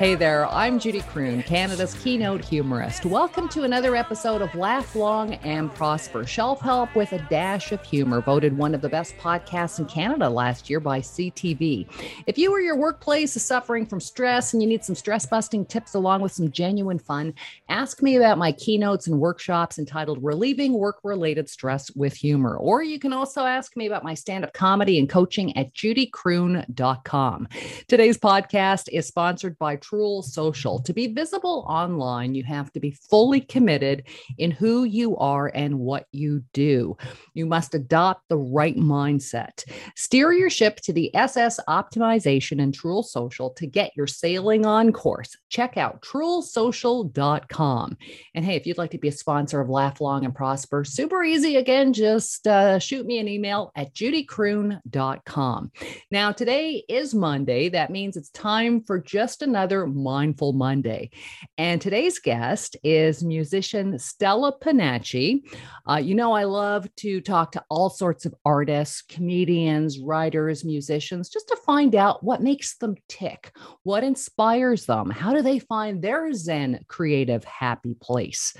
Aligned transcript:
Hey 0.00 0.14
there, 0.14 0.46
I'm 0.46 0.78
Judy 0.78 1.02
Croon, 1.02 1.42
Canada's 1.42 1.92
keynote 1.92 2.42
humorist. 2.42 3.04
Welcome 3.04 3.50
to 3.50 3.64
another 3.64 3.94
episode 3.94 4.40
of 4.40 4.54
Laugh 4.54 4.96
Long 4.96 5.34
and 5.34 5.70
Prosper, 5.74 6.24
shelf 6.24 6.62
help 6.62 6.96
with 6.96 7.12
a 7.12 7.18
dash 7.28 7.70
of 7.70 7.84
humor, 7.84 8.22
voted 8.22 8.56
one 8.56 8.74
of 8.74 8.80
the 8.80 8.88
best 8.88 9.14
podcasts 9.18 9.78
in 9.78 9.84
Canada 9.84 10.30
last 10.30 10.70
year 10.70 10.80
by 10.80 11.00
CTV. 11.00 11.86
If 12.26 12.38
you 12.38 12.50
or 12.50 12.62
your 12.62 12.76
workplace 12.76 13.36
is 13.36 13.44
suffering 13.44 13.84
from 13.84 14.00
stress 14.00 14.54
and 14.54 14.62
you 14.62 14.68
need 14.70 14.86
some 14.86 14.94
stress 14.94 15.26
busting 15.26 15.66
tips 15.66 15.92
along 15.92 16.22
with 16.22 16.32
some 16.32 16.50
genuine 16.50 16.98
fun, 16.98 17.34
ask 17.68 18.00
me 18.00 18.16
about 18.16 18.38
my 18.38 18.52
keynotes 18.52 19.06
and 19.06 19.20
workshops 19.20 19.78
entitled 19.78 20.24
Relieving 20.24 20.72
Work 20.72 21.00
Related 21.04 21.46
Stress 21.50 21.94
with 21.94 22.14
Humor. 22.14 22.56
Or 22.56 22.82
you 22.82 22.98
can 22.98 23.12
also 23.12 23.44
ask 23.44 23.76
me 23.76 23.84
about 23.84 24.04
my 24.04 24.14
stand 24.14 24.44
up 24.44 24.54
comedy 24.54 24.98
and 24.98 25.10
coaching 25.10 25.54
at 25.58 25.74
judycroon.com. 25.74 27.48
Today's 27.86 28.16
podcast 28.16 28.88
is 28.90 29.06
sponsored 29.06 29.58
by 29.58 29.76
Truel 29.90 30.22
Social. 30.22 30.78
To 30.80 30.92
be 30.92 31.08
visible 31.08 31.64
online, 31.68 32.34
you 32.34 32.44
have 32.44 32.72
to 32.72 32.80
be 32.80 32.92
fully 32.92 33.40
committed 33.40 34.04
in 34.38 34.50
who 34.50 34.84
you 34.84 35.16
are 35.16 35.50
and 35.54 35.78
what 35.78 36.06
you 36.12 36.44
do. 36.52 36.96
You 37.34 37.46
must 37.46 37.74
adopt 37.74 38.28
the 38.28 38.36
right 38.36 38.76
mindset. 38.76 39.64
Steer 39.96 40.32
your 40.32 40.50
ship 40.50 40.76
to 40.82 40.92
the 40.92 41.14
SS 41.14 41.58
Optimization 41.68 42.62
and 42.62 42.76
Truel 42.76 43.04
Social 43.04 43.50
to 43.50 43.66
get 43.66 43.96
your 43.96 44.06
sailing 44.06 44.64
on 44.64 44.92
course. 44.92 45.36
Check 45.48 45.76
out 45.76 46.02
truelsocial.com. 46.02 47.96
And 48.34 48.44
hey, 48.44 48.56
if 48.56 48.66
you'd 48.66 48.78
like 48.78 48.90
to 48.92 48.98
be 48.98 49.08
a 49.08 49.12
sponsor 49.12 49.60
of 49.60 49.68
Laugh 49.68 50.00
Long 50.00 50.24
and 50.24 50.34
Prosper, 50.34 50.84
super 50.84 51.24
easy 51.24 51.56
again, 51.56 51.92
just 51.92 52.46
uh, 52.46 52.78
shoot 52.78 53.06
me 53.06 53.18
an 53.18 53.28
email 53.28 53.72
at 53.74 53.94
judycroon.com. 53.94 55.72
Now, 56.10 56.32
today 56.32 56.84
is 56.88 57.14
Monday. 57.14 57.68
That 57.68 57.90
means 57.90 58.16
it's 58.16 58.30
time 58.30 58.82
for 58.82 58.98
just 58.98 59.42
another 59.42 59.79
Mindful 59.86 60.52
Monday. 60.52 61.10
And 61.58 61.80
today's 61.80 62.18
guest 62.18 62.76
is 62.82 63.22
musician 63.22 63.98
Stella 63.98 64.58
Panacci. 64.58 65.42
Uh, 65.88 65.96
you 65.96 66.14
know, 66.14 66.32
I 66.32 66.44
love 66.44 66.88
to 66.96 67.20
talk 67.20 67.52
to 67.52 67.64
all 67.68 67.90
sorts 67.90 68.26
of 68.26 68.34
artists, 68.44 69.02
comedians, 69.02 69.98
writers, 69.98 70.64
musicians, 70.64 71.28
just 71.28 71.48
to 71.48 71.56
find 71.64 71.94
out 71.94 72.22
what 72.22 72.42
makes 72.42 72.76
them 72.76 72.94
tick, 73.08 73.52
what 73.82 74.04
inspires 74.04 74.86
them, 74.86 75.10
how 75.10 75.32
do 75.32 75.42
they 75.42 75.58
find 75.58 76.02
their 76.02 76.32
Zen 76.32 76.84
creative 76.88 77.44
happy 77.44 77.94
place. 78.00 78.54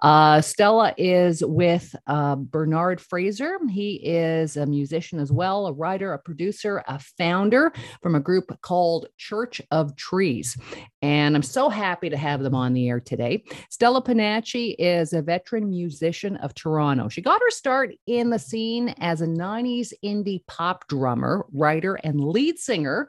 Uh, 0.00 0.40
Stella 0.40 0.94
is 0.96 1.44
with 1.44 1.94
uh, 2.06 2.36
Bernard 2.36 3.00
Fraser. 3.00 3.58
He 3.70 3.94
is 3.94 4.56
a 4.56 4.66
musician 4.66 5.18
as 5.18 5.32
well, 5.32 5.66
a 5.66 5.72
writer, 5.72 6.12
a 6.12 6.18
producer, 6.18 6.82
a 6.88 6.98
founder 7.18 7.72
from 8.02 8.14
a 8.14 8.20
group 8.20 8.60
called 8.60 9.06
Church 9.16 9.60
of 9.70 9.96
Trees. 9.96 10.56
And 11.02 11.34
I'm 11.34 11.42
so 11.42 11.68
happy 11.68 12.10
to 12.10 12.16
have 12.16 12.42
them 12.42 12.54
on 12.54 12.72
the 12.72 12.88
air 12.88 13.00
today. 13.00 13.44
Stella 13.70 14.02
Panacci 14.02 14.74
is 14.78 15.12
a 15.12 15.22
veteran 15.22 15.70
musician 15.70 16.36
of 16.38 16.54
Toronto. 16.54 17.08
She 17.08 17.22
got 17.22 17.40
her 17.40 17.50
start 17.50 17.92
in 18.06 18.30
the 18.30 18.38
scene 18.38 18.90
as 19.00 19.22
a 19.22 19.26
90s 19.26 19.92
indie 20.04 20.46
pop 20.46 20.86
drummer, 20.88 21.46
writer, 21.52 21.94
and 21.94 22.20
lead 22.20 22.58
singer 22.58 23.08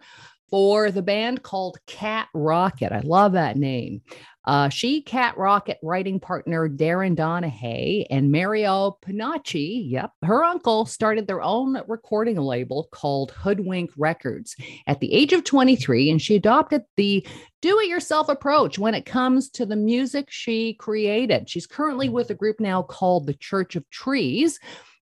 for 0.52 0.92
the 0.92 1.02
band 1.02 1.42
called 1.42 1.80
Cat 1.88 2.28
Rocket. 2.34 2.92
I 2.92 3.00
love 3.00 3.32
that 3.32 3.58
name. 3.58 4.02
Uh, 4.46 4.70
she, 4.70 5.02
Cat 5.02 5.38
Rocket 5.38 5.78
writing 5.84 6.20
partner 6.20 6.68
Darren 6.68 7.16
Donahue, 7.16 8.04
and 8.10 8.32
Mario 8.32 8.98
Panacci, 9.06 9.84
yep, 9.88 10.12
her 10.24 10.44
uncle, 10.44 10.86
started 10.86 11.28
their 11.28 11.44
own 11.44 11.80
recording 11.88 12.38
label 12.38 12.88
called 12.92 13.32
Hoodwink 13.32 13.92
Records 13.98 14.56
at 14.88 15.00
the 15.00 15.14
age 15.14 15.32
of 15.32 15.44
23, 15.44 16.10
and 16.10 16.22
she 16.22 16.36
adopted 16.36 16.84
the 16.98 17.26
do 17.62 17.80
it 17.80 17.88
yourself 17.88 18.28
approach 18.28 18.80
when 18.80 18.96
it 18.96 19.06
comes 19.06 19.48
to 19.52 19.68
the 19.68 19.76
music 19.76 20.28
she 20.32 20.74
created. 20.74 21.48
She's 21.48 21.68
currently 21.68 22.10
with 22.10 22.32
a 22.32 22.36
group 22.36 22.60
now 22.60 22.82
called 22.82 23.28
the 23.28 23.36
Church 23.36 23.76
of 23.76 23.88
Trees 23.92 24.60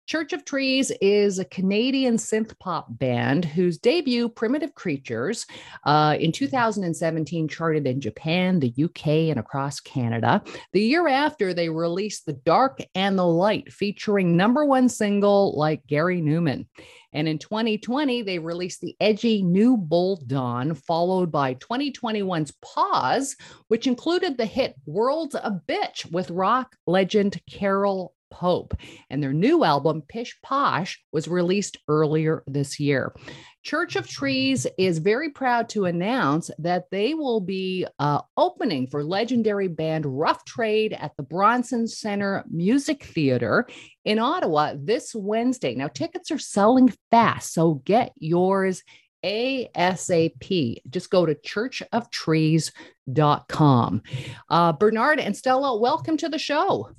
Church 0.08 0.32
of 0.32 0.46
Trees 0.46 0.90
is 1.02 1.38
a 1.38 1.44
Canadian 1.44 2.16
synth 2.16 2.58
pop 2.58 2.86
band 2.88 3.44
whose 3.44 3.76
debut, 3.76 4.30
Primitive 4.30 4.74
Creatures, 4.74 5.44
uh, 5.84 6.16
in 6.18 6.32
2017 6.32 7.46
charted 7.46 7.86
in 7.86 8.00
Japan, 8.00 8.58
the 8.58 8.72
UK, 8.84 9.06
and 9.28 9.38
across 9.38 9.80
Canada. 9.80 10.42
The 10.72 10.80
year 10.80 11.08
after, 11.08 11.52
they 11.52 11.68
released 11.68 12.24
The 12.24 12.32
Dark 12.32 12.78
and 12.94 13.18
the 13.18 13.26
Light, 13.26 13.70
featuring 13.70 14.34
number 14.34 14.64
one 14.64 14.88
single 14.88 15.54
like 15.58 15.86
Gary 15.86 16.22
Numan. 16.22 16.64
And 17.12 17.28
in 17.28 17.38
2020, 17.38 18.22
they 18.22 18.38
released 18.38 18.80
the 18.80 18.96
edgy 19.00 19.42
New 19.42 19.76
Bold 19.76 20.26
Dawn, 20.26 20.74
followed 20.74 21.30
by 21.30 21.54
2021's 21.56 22.54
Pause, 22.62 23.36
which 23.68 23.86
included 23.86 24.38
the 24.38 24.46
hit 24.46 24.74
World's 24.86 25.34
a 25.34 25.60
Bitch 25.68 26.10
with 26.10 26.30
rock 26.30 26.76
legend 26.86 27.42
Carole 27.50 28.14
Pope. 28.30 28.74
And 29.10 29.22
their 29.22 29.32
new 29.32 29.64
album, 29.64 30.02
Pish 30.08 30.38
Posh, 30.42 31.02
was 31.12 31.28
released 31.28 31.78
earlier 31.88 32.42
this 32.46 32.80
year. 32.80 33.14
Church 33.62 33.96
of 33.96 34.08
Trees 34.08 34.66
is 34.78 34.98
very 34.98 35.30
proud 35.30 35.68
to 35.70 35.84
announce 35.84 36.50
that 36.58 36.84
they 36.90 37.14
will 37.14 37.40
be 37.40 37.86
uh, 37.98 38.20
opening 38.36 38.86
for 38.86 39.04
legendary 39.04 39.68
band 39.68 40.06
Rough 40.06 40.44
Trade 40.44 40.94
at 40.94 41.16
the 41.16 41.22
Bronson 41.22 41.86
Center 41.86 42.44
Music 42.50 43.04
Theater 43.04 43.68
in 44.04 44.18
Ottawa 44.18 44.74
this 44.76 45.14
Wednesday. 45.14 45.74
Now, 45.74 45.88
tickets 45.88 46.30
are 46.30 46.38
selling 46.38 46.92
fast, 47.10 47.52
so 47.52 47.74
get 47.84 48.12
yours 48.16 48.82
ASAP. 49.24 50.76
Just 50.88 51.10
go 51.10 51.26
to 51.26 51.34
churchoftrees.com. 51.34 54.02
Uh, 54.48 54.72
Bernard 54.72 55.20
and 55.20 55.36
Stella, 55.36 55.78
welcome 55.78 56.16
to 56.16 56.28
the 56.28 56.38
show. 56.38 56.90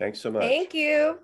Thanks 0.00 0.18
so 0.18 0.30
much. 0.32 0.42
Thank 0.42 0.74
you. 0.74 1.18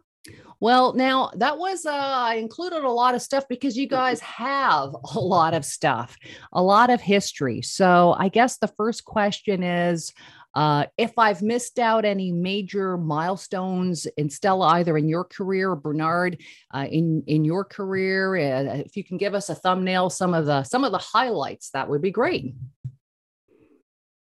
Well, 0.60 0.92
now 0.92 1.30
that 1.36 1.58
was, 1.58 1.86
uh, 1.86 1.92
I 1.92 2.34
included 2.34 2.84
a 2.84 2.90
lot 2.90 3.14
of 3.14 3.22
stuff 3.22 3.44
because 3.48 3.76
you 3.76 3.88
guys 3.88 4.20
have 4.38 4.94
a 5.14 5.18
lot 5.18 5.54
of 5.54 5.64
stuff, 5.64 6.16
a 6.52 6.62
lot 6.62 6.90
of 6.90 7.00
history. 7.00 7.62
So 7.62 8.14
I 8.18 8.28
guess 8.28 8.58
the 8.58 8.68
first 8.68 9.04
question 9.04 9.62
is 9.62 10.12
uh, 10.54 10.86
if 10.96 11.12
I've 11.18 11.42
missed 11.42 11.78
out 11.78 12.04
any 12.04 12.32
major 12.32 12.96
milestones 12.96 14.06
in 14.16 14.30
Stella, 14.30 14.68
either 14.68 14.96
in 14.96 15.08
your 15.08 15.24
career 15.24 15.70
or 15.70 15.76
Bernard, 15.76 16.40
uh, 16.72 16.86
in 16.90 17.22
in 17.26 17.44
your 17.44 17.62
career, 17.62 18.36
uh, 18.36 18.76
if 18.78 18.96
you 18.96 19.04
can 19.04 19.18
give 19.18 19.34
us 19.34 19.50
a 19.50 19.54
thumbnail, 19.54 20.08
some 20.08 20.32
of 20.32 20.46
the 20.46 20.62
some 20.62 20.82
of 20.82 20.92
the 20.92 20.98
highlights, 20.98 21.68
that 21.70 21.90
would 21.90 22.00
be 22.00 22.10
great. 22.10 22.54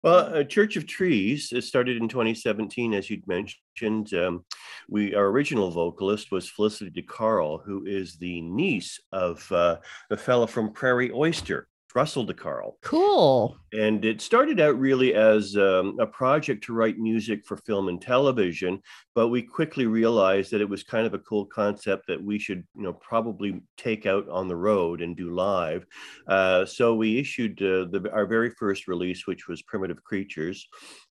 Well, 0.05 0.43
Church 0.43 0.75
of 0.75 0.85
Trees 0.85 1.51
started 1.66 1.97
in 1.97 2.07
2017, 2.07 2.93
as 2.93 3.09
you'd 3.09 3.27
mentioned. 3.27 4.13
Um, 4.13 4.45
we 4.88 5.16
our 5.16 5.25
original 5.25 5.71
vocalist 5.71 6.31
was 6.31 6.47
Felicity 6.47 6.91
deCarle, 6.91 7.63
who 7.66 7.88
is 7.88 8.16
the 8.17 8.39
niece 8.41 8.99
of 9.11 9.51
uh, 9.51 9.77
the 10.11 10.16
fella 10.16 10.45
from 10.45 10.73
Prairie 10.73 11.11
Oyster, 11.11 11.67
Russell 11.95 12.28
deCarle. 12.28 12.73
Cool. 12.81 13.57
And 13.72 14.03
it 14.03 14.19
started 14.19 14.59
out 14.59 14.78
really 14.78 15.13
as 15.13 15.56
um, 15.56 15.97
a 16.00 16.06
project 16.06 16.66
to 16.66 16.73
write 16.73 16.97
music 16.97 17.45
for 17.45 17.56
film 17.56 17.88
and 17.88 18.01
television, 18.01 18.81
but 19.16 19.29
we 19.29 19.41
quickly 19.41 19.85
realized 19.85 20.51
that 20.51 20.61
it 20.61 20.69
was 20.69 20.84
kind 20.84 21.07
of 21.07 21.13
a 21.13 21.19
cool 21.19 21.46
concept 21.46 22.08
that 22.08 22.22
we 22.22 22.37
should, 22.37 22.66
you 22.75 22.84
know, 22.84 22.93
probably 22.93 23.61
take 23.78 24.05
out 24.05 24.28
on 24.29 24.49
the 24.49 24.55
road 24.55 25.02
and 25.02 25.16
do 25.16 25.34
live. 25.34 25.85
Uh, 26.28 26.66
so 26.66 26.93
we 26.93 27.17
issued 27.17 27.61
uh, 27.61 27.87
the, 27.90 28.09
our 28.14 28.25
very 28.25 28.49
first 28.49 28.90
release, 28.90 29.25
which 29.25 29.47
was 29.47 29.61
Primitive 29.61 30.03
Creatures 30.03 30.67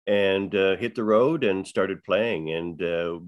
and 0.06 0.54
uh, 0.54 0.76
hit 0.76 0.94
the 0.94 1.04
road 1.04 1.44
and 1.44 1.66
started 1.66 2.04
playing. 2.04 2.50
And 2.50 2.82
uh, 2.82 3.18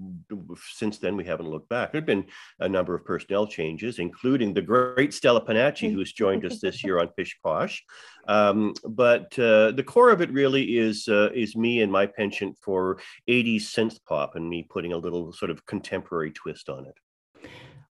since 0.71 0.99
then, 0.99 1.17
we 1.17 1.25
haven't 1.25 1.49
looked 1.49 1.69
back. 1.69 1.91
There 1.91 2.01
have 2.01 2.05
been 2.05 2.25
a 2.59 2.69
number 2.69 2.93
of 2.93 3.05
personnel 3.05 3.47
changes, 3.47 3.99
including 3.99 4.53
the 4.53 4.61
great 4.61 5.13
Stella 5.13 5.43
Panacci, 5.43 5.91
who's 5.91 6.13
joined 6.13 6.45
us 6.45 6.59
this 6.59 6.83
year 6.83 6.99
on 6.99 7.07
Pish 7.09 7.37
Posh. 7.43 7.83
Um, 8.27 8.73
but 8.83 9.37
uh, 9.39 9.71
the 9.71 9.83
core 9.85 10.11
of 10.11 10.21
it 10.21 10.31
really 10.31 10.77
is 10.77 11.07
uh, 11.07 11.29
is 11.33 11.55
me 11.55 11.81
and 11.81 11.91
my 11.91 12.05
penchant 12.05 12.57
for 12.61 12.99
80s 13.29 13.61
synth 13.61 13.99
pop 14.05 14.35
and 14.35 14.47
me 14.47 14.63
putting 14.69 14.93
a 14.93 14.97
little 14.97 15.31
sort 15.33 15.49
of 15.49 15.65
contemporary 15.65 16.31
twist 16.31 16.69
on 16.69 16.85
it. 16.85 17.49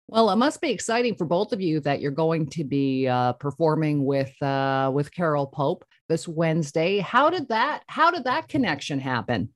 Well, 0.08 0.30
it 0.30 0.36
must 0.36 0.60
be 0.60 0.70
exciting 0.70 1.16
for 1.16 1.24
both 1.24 1.52
of 1.52 1.60
you 1.60 1.80
that 1.80 2.00
you're 2.00 2.12
going 2.12 2.46
to 2.50 2.62
be 2.62 3.08
uh, 3.08 3.32
performing 3.32 4.04
with 4.04 4.40
uh, 4.40 4.90
with 4.94 5.12
Carole 5.12 5.48
Pope 5.48 5.84
this 6.08 6.26
Wednesday. 6.28 6.98
How 6.98 7.30
did 7.30 7.48
that 7.48 7.82
How 7.86 8.10
did 8.10 8.24
that 8.24 8.48
connection 8.48 9.00
happen? 9.00 9.50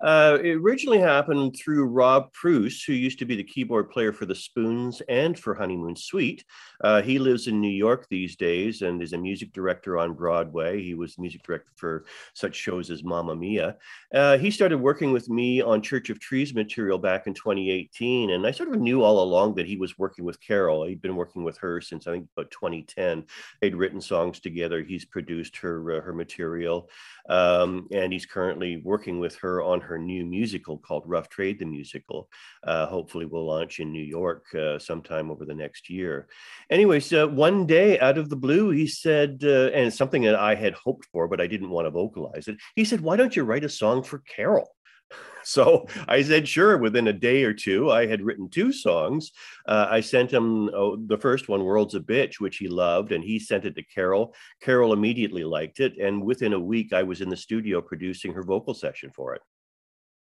Uh, 0.00 0.38
it 0.42 0.56
originally 0.56 0.98
happened 0.98 1.56
through 1.56 1.86
Rob 1.86 2.32
Preuss, 2.32 2.82
who 2.82 2.92
used 2.92 3.18
to 3.18 3.24
be 3.24 3.36
the 3.36 3.44
keyboard 3.44 3.90
player 3.90 4.12
for 4.12 4.26
the 4.26 4.34
Spoons 4.34 5.00
and 5.08 5.38
for 5.38 5.54
Honeymoon 5.54 5.96
Suite. 5.96 6.44
Uh, 6.82 7.00
he 7.00 7.18
lives 7.18 7.46
in 7.46 7.60
New 7.60 7.68
York 7.68 8.06
these 8.10 8.36
days 8.36 8.82
and 8.82 9.02
is 9.02 9.14
a 9.14 9.18
music 9.18 9.52
director 9.52 9.98
on 9.98 10.12
Broadway. 10.12 10.82
He 10.82 10.94
was 10.94 11.18
music 11.18 11.42
director 11.42 11.72
for 11.76 12.04
such 12.34 12.54
shows 12.54 12.90
as 12.90 13.04
Mamma 13.04 13.34
Mia. 13.34 13.76
Uh, 14.14 14.36
he 14.36 14.50
started 14.50 14.78
working 14.78 15.12
with 15.12 15.28
me 15.28 15.62
on 15.62 15.80
Church 15.80 16.10
of 16.10 16.20
Trees 16.20 16.54
material 16.54 16.98
back 16.98 17.26
in 17.26 17.34
2018, 17.34 18.30
and 18.30 18.46
I 18.46 18.50
sort 18.50 18.68
of 18.68 18.80
knew 18.80 19.02
all 19.02 19.22
along 19.22 19.54
that 19.54 19.66
he 19.66 19.76
was 19.76 19.98
working 19.98 20.24
with 20.24 20.40
Carol. 20.40 20.84
He'd 20.84 21.02
been 21.02 21.16
working 21.16 21.44
with 21.44 21.56
her 21.58 21.80
since 21.80 22.06
I 22.06 22.12
think 22.12 22.28
about 22.36 22.50
2010. 22.50 23.24
They'd 23.60 23.74
written 23.74 24.00
songs 24.00 24.40
together. 24.40 24.82
He's 24.82 25.04
produced 25.04 25.56
her 25.58 25.92
uh, 25.92 26.00
her 26.00 26.12
material, 26.12 26.90
um, 27.28 27.88
and 27.92 28.12
he's 28.12 28.26
currently 28.26 28.78
working 28.78 29.18
with 29.18 29.35
her 29.38 29.62
on 29.62 29.80
her 29.80 29.98
new 29.98 30.24
musical 30.24 30.78
called 30.78 31.04
Rough 31.06 31.28
Trade 31.28 31.58
the 31.58 31.64
Musical. 31.64 32.28
Uh, 32.62 32.86
hopefully, 32.86 33.26
will 33.26 33.46
launch 33.46 33.80
in 33.80 33.92
New 33.92 34.02
York 34.02 34.46
uh, 34.54 34.78
sometime 34.78 35.30
over 35.30 35.44
the 35.44 35.54
next 35.54 35.90
year. 35.90 36.28
Anyway, 36.70 37.00
so 37.00 37.26
one 37.26 37.66
day 37.66 37.98
out 38.00 38.18
of 38.18 38.28
the 38.28 38.36
blue, 38.36 38.70
he 38.70 38.86
said, 38.86 39.40
uh, 39.44 39.70
and 39.74 39.92
something 39.92 40.22
that 40.22 40.36
I 40.36 40.54
had 40.54 40.74
hoped 40.74 41.06
for, 41.06 41.28
but 41.28 41.40
I 41.40 41.46
didn't 41.46 41.70
want 41.70 41.86
to 41.86 41.90
vocalize 41.90 42.48
it. 42.48 42.56
He 42.74 42.84
said, 42.84 43.00
Why 43.00 43.16
don't 43.16 43.34
you 43.34 43.44
write 43.44 43.64
a 43.64 43.68
song 43.68 44.02
for 44.02 44.18
Carol? 44.18 44.75
So 45.48 45.86
I 46.08 46.22
said, 46.22 46.48
sure. 46.48 46.76
Within 46.76 47.06
a 47.06 47.12
day 47.12 47.44
or 47.44 47.54
two, 47.54 47.88
I 47.88 48.06
had 48.06 48.20
written 48.20 48.50
two 48.50 48.72
songs. 48.72 49.30
Uh, 49.64 49.86
I 49.88 50.00
sent 50.00 50.32
him 50.32 50.68
oh, 50.74 50.96
the 50.96 51.16
first 51.16 51.48
one, 51.48 51.62
World's 51.62 51.94
a 51.94 52.00
Bitch, 52.00 52.40
which 52.40 52.56
he 52.56 52.66
loved, 52.66 53.12
and 53.12 53.22
he 53.22 53.38
sent 53.38 53.64
it 53.64 53.76
to 53.76 53.84
Carol. 53.84 54.34
Carol 54.60 54.92
immediately 54.92 55.44
liked 55.44 55.78
it. 55.78 55.98
And 55.98 56.24
within 56.24 56.52
a 56.52 56.58
week, 56.58 56.92
I 56.92 57.04
was 57.04 57.20
in 57.20 57.28
the 57.28 57.36
studio 57.36 57.80
producing 57.80 58.32
her 58.32 58.42
vocal 58.42 58.74
session 58.74 59.12
for 59.14 59.36
it. 59.36 59.42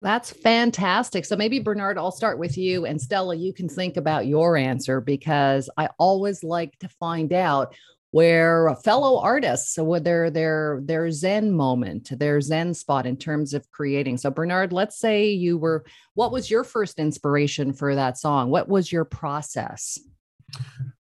That's 0.01 0.31
fantastic. 0.31 1.25
So 1.25 1.35
maybe 1.35 1.59
Bernard, 1.59 1.99
I'll 1.99 2.11
start 2.11 2.39
with 2.39 2.57
you 2.57 2.85
and 2.85 2.99
Stella, 2.99 3.35
you 3.35 3.53
can 3.53 3.69
think 3.69 3.97
about 3.97 4.25
your 4.25 4.57
answer 4.57 4.99
because 4.99 5.69
I 5.77 5.89
always 5.99 6.43
like 6.43 6.77
to 6.79 6.89
find 6.89 7.31
out 7.31 7.75
where 8.11 8.75
fellow 8.83 9.19
artists 9.19 9.73
so 9.73 9.99
their 9.99 10.29
their 10.29 10.81
their 10.83 11.09
zen 11.11 11.51
moment 11.51 12.17
their 12.19 12.41
zen 12.41 12.73
spot 12.73 13.05
in 13.05 13.17
terms 13.17 13.53
of 13.53 13.69
creating. 13.71 14.17
So 14.17 14.29
bernard 14.29 14.73
let's 14.73 14.99
say 14.99 15.31
you 15.31 15.57
were 15.57 15.85
what 16.13 16.31
was 16.31 16.51
your 16.51 16.63
first 16.63 16.99
inspiration 16.99 17.73
for 17.73 17.95
that 17.95 18.17
song? 18.17 18.49
What 18.49 18.67
was 18.67 18.91
your 18.91 19.05
process 19.05 19.97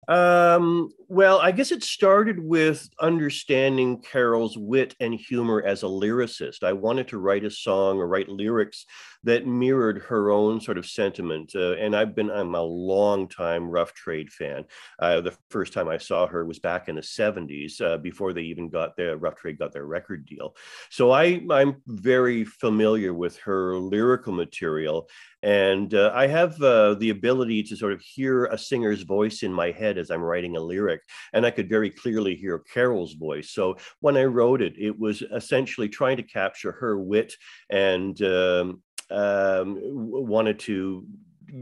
um, 0.08 0.90
well, 1.08 1.38
I 1.38 1.52
guess 1.52 1.70
it 1.72 1.82
started 1.84 2.38
with 2.40 2.88
understanding 3.00 4.02
Carol's 4.02 4.56
wit 4.58 4.94
and 5.00 5.14
humor 5.14 5.62
as 5.64 5.82
a 5.82 5.86
lyricist. 5.86 6.64
I 6.64 6.72
wanted 6.72 7.08
to 7.08 7.18
write 7.18 7.44
a 7.44 7.50
song 7.50 7.98
or 7.98 8.08
write 8.08 8.28
lyrics 8.28 8.86
that 9.24 9.46
mirrored 9.46 10.02
her 10.02 10.30
own 10.30 10.60
sort 10.60 10.78
of 10.78 10.86
sentiment. 10.86 11.52
Uh, 11.54 11.74
and 11.74 11.94
I've 11.96 12.14
been, 12.14 12.30
I'm 12.30 12.54
a 12.54 12.62
long 12.62 13.28
time 13.28 13.68
Rough 13.68 13.92
Trade 13.92 14.32
fan. 14.32 14.64
Uh, 15.00 15.20
the 15.20 15.36
first 15.50 15.72
time 15.72 15.88
I 15.88 15.98
saw 15.98 16.26
her 16.26 16.44
was 16.44 16.58
back 16.58 16.88
in 16.88 16.96
the 16.96 17.02
70s, 17.02 17.80
uh, 17.80 17.98
before 17.98 18.32
they 18.32 18.42
even 18.42 18.68
got 18.68 18.96
their 18.96 19.16
Rough 19.16 19.36
Trade 19.36 19.58
got 19.58 19.72
their 19.72 19.86
record 19.86 20.26
deal. 20.26 20.56
So 20.90 21.10
I, 21.10 21.40
I'm 21.50 21.82
very 21.86 22.44
familiar 22.44 23.12
with 23.14 23.36
her 23.38 23.76
lyrical 23.76 24.32
material. 24.32 25.08
And 25.42 25.94
uh, 25.94 26.12
I 26.14 26.26
have 26.26 26.60
uh, 26.60 26.94
the 26.94 27.10
ability 27.10 27.62
to 27.64 27.76
sort 27.76 27.92
of 27.92 28.00
hear 28.00 28.46
a 28.46 28.58
singer's 28.58 29.02
voice 29.02 29.42
in 29.42 29.52
my 29.52 29.70
head 29.70 29.95
as 29.96 30.10
I'm 30.10 30.22
writing 30.22 30.56
a 30.56 30.60
lyric. 30.60 31.02
And 31.32 31.46
I 31.46 31.50
could 31.50 31.68
very 31.68 31.90
clearly 31.90 32.34
hear 32.34 32.58
Carol's 32.58 33.14
voice. 33.14 33.50
So 33.50 33.76
when 34.00 34.16
I 34.16 34.24
wrote 34.24 34.62
it, 34.62 34.74
it 34.78 34.98
was 34.98 35.22
essentially 35.22 35.88
trying 35.88 36.16
to 36.18 36.22
capture 36.22 36.72
her 36.72 36.98
wit 36.98 37.34
and 37.70 38.20
um, 38.22 38.82
um, 39.10 39.78
wanted 39.80 40.58
to 40.60 41.06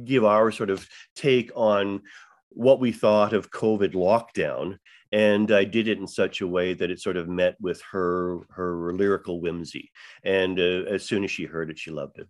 give 0.05 0.25
our 0.25 0.51
sort 0.51 0.71
of 0.71 0.87
take 1.15 1.51
on 1.55 2.03
what 2.51 2.81
we 2.81 2.93
thought 2.93 3.33
of 3.33 3.51
COVID 3.51 3.93
lockdown. 3.95 4.79
And 5.13 5.53
I 5.53 5.65
did 5.65 5.87
it 5.87 5.99
in 5.99 6.09
such 6.09 6.41
a 6.41 6.47
way 6.47 6.75
that 6.75 6.91
it 6.91 7.01
sort 7.01 7.17
of 7.17 7.29
met 7.29 7.57
with 7.61 7.81
her 7.93 8.41
her 8.51 8.93
lyrical 8.93 9.41
whimsy. 9.41 9.91
And 10.25 10.59
uh, 10.59 10.85
as 10.91 11.05
soon 11.05 11.23
as 11.23 11.31
she 11.31 11.45
heard 11.45 11.71
it, 11.71 11.79
she 11.79 11.91
loved 11.91 12.19
it. 12.19 12.29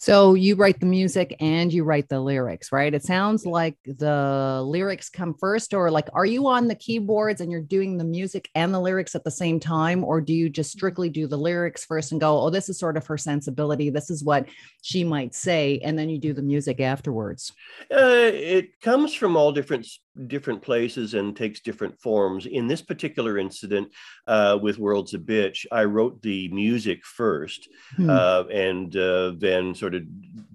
So 0.00 0.34
you 0.34 0.54
write 0.54 0.78
the 0.78 0.86
music 0.86 1.34
and 1.40 1.72
you 1.72 1.82
write 1.82 2.08
the 2.08 2.20
lyrics, 2.20 2.70
right? 2.70 2.94
It 2.94 3.02
sounds 3.02 3.44
like 3.44 3.76
the 3.84 4.62
lyrics 4.64 5.10
come 5.10 5.34
first, 5.34 5.74
or 5.74 5.90
like, 5.90 6.08
are 6.12 6.24
you 6.24 6.46
on 6.46 6.68
the 6.68 6.76
keyboards 6.76 7.40
and 7.40 7.50
you're 7.50 7.60
doing 7.60 7.98
the 7.98 8.04
music 8.04 8.48
and 8.54 8.72
the 8.72 8.78
lyrics 8.78 9.16
at 9.16 9.24
the 9.24 9.30
same 9.32 9.58
time? 9.58 10.04
Or 10.04 10.20
do 10.20 10.32
you 10.32 10.48
just 10.50 10.70
strictly 10.70 11.08
do 11.08 11.26
the 11.26 11.36
lyrics 11.36 11.84
first 11.84 12.12
and 12.12 12.20
go, 12.20 12.40
oh, 12.40 12.48
this 12.48 12.68
is 12.68 12.78
sort 12.78 12.96
of 12.96 13.08
her 13.08 13.18
sensibility. 13.18 13.90
This 13.90 14.08
is 14.08 14.22
what 14.22 14.46
she 14.82 15.02
might 15.02 15.34
say. 15.34 15.80
And 15.82 15.98
then 15.98 16.08
you 16.08 16.20
do 16.20 16.32
the 16.32 16.42
music 16.42 16.78
afterwards? 16.78 17.52
Uh, 17.90 18.30
it 18.32 18.80
comes 18.80 19.12
from 19.12 19.36
all 19.36 19.50
different 19.50 19.88
different 20.26 20.62
places 20.62 21.14
and 21.14 21.36
takes 21.36 21.60
different 21.60 22.00
forms. 22.00 22.46
In 22.46 22.66
this 22.66 22.82
particular 22.82 23.38
incident 23.38 23.88
uh, 24.26 24.58
with 24.60 24.78
World's 24.78 25.14
a 25.14 25.18
Bitch, 25.18 25.64
I 25.70 25.84
wrote 25.84 26.20
the 26.22 26.48
music 26.48 27.04
first 27.04 27.68
hmm. 27.96 28.10
uh, 28.10 28.44
and 28.52 28.94
uh, 28.96 29.32
then 29.38 29.74
sort 29.74 29.94
of 29.94 30.02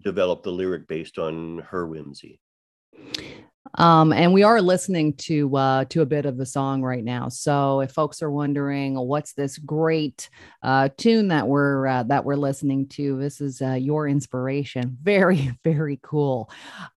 developed 0.04 0.44
the 0.44 0.52
lyric 0.52 0.88
based 0.88 1.18
on 1.18 1.60
her 1.70 1.88
whimsy. 1.88 2.40
Um, 3.76 4.14
and 4.14 4.34
we 4.34 4.44
are 4.44 4.62
listening 4.62 5.14
to 5.14 5.56
uh, 5.56 5.86
to 5.86 6.02
a 6.02 6.06
bit 6.06 6.26
of 6.26 6.38
the 6.38 6.46
song 6.46 6.84
right 6.84 7.04
now. 7.04 7.30
So 7.30 7.82
if 7.82 7.92
folks 7.92 8.22
are 8.22 8.30
wondering 8.30 8.96
what's 8.96 9.34
this 9.34 9.58
great 9.58 10.30
uh, 10.62 10.90
tune 10.98 11.30
that 11.30 11.48
we're 11.48 11.88
uh, 11.88 12.04
that 12.04 12.24
we're 12.24 12.36
listening 12.36 12.88
to, 12.90 13.18
this 13.18 13.42
is 13.42 13.62
uh, 13.62 13.74
your 13.74 14.08
inspiration. 14.08 14.98
Very 15.04 15.52
very 15.64 16.00
cool. 16.04 16.50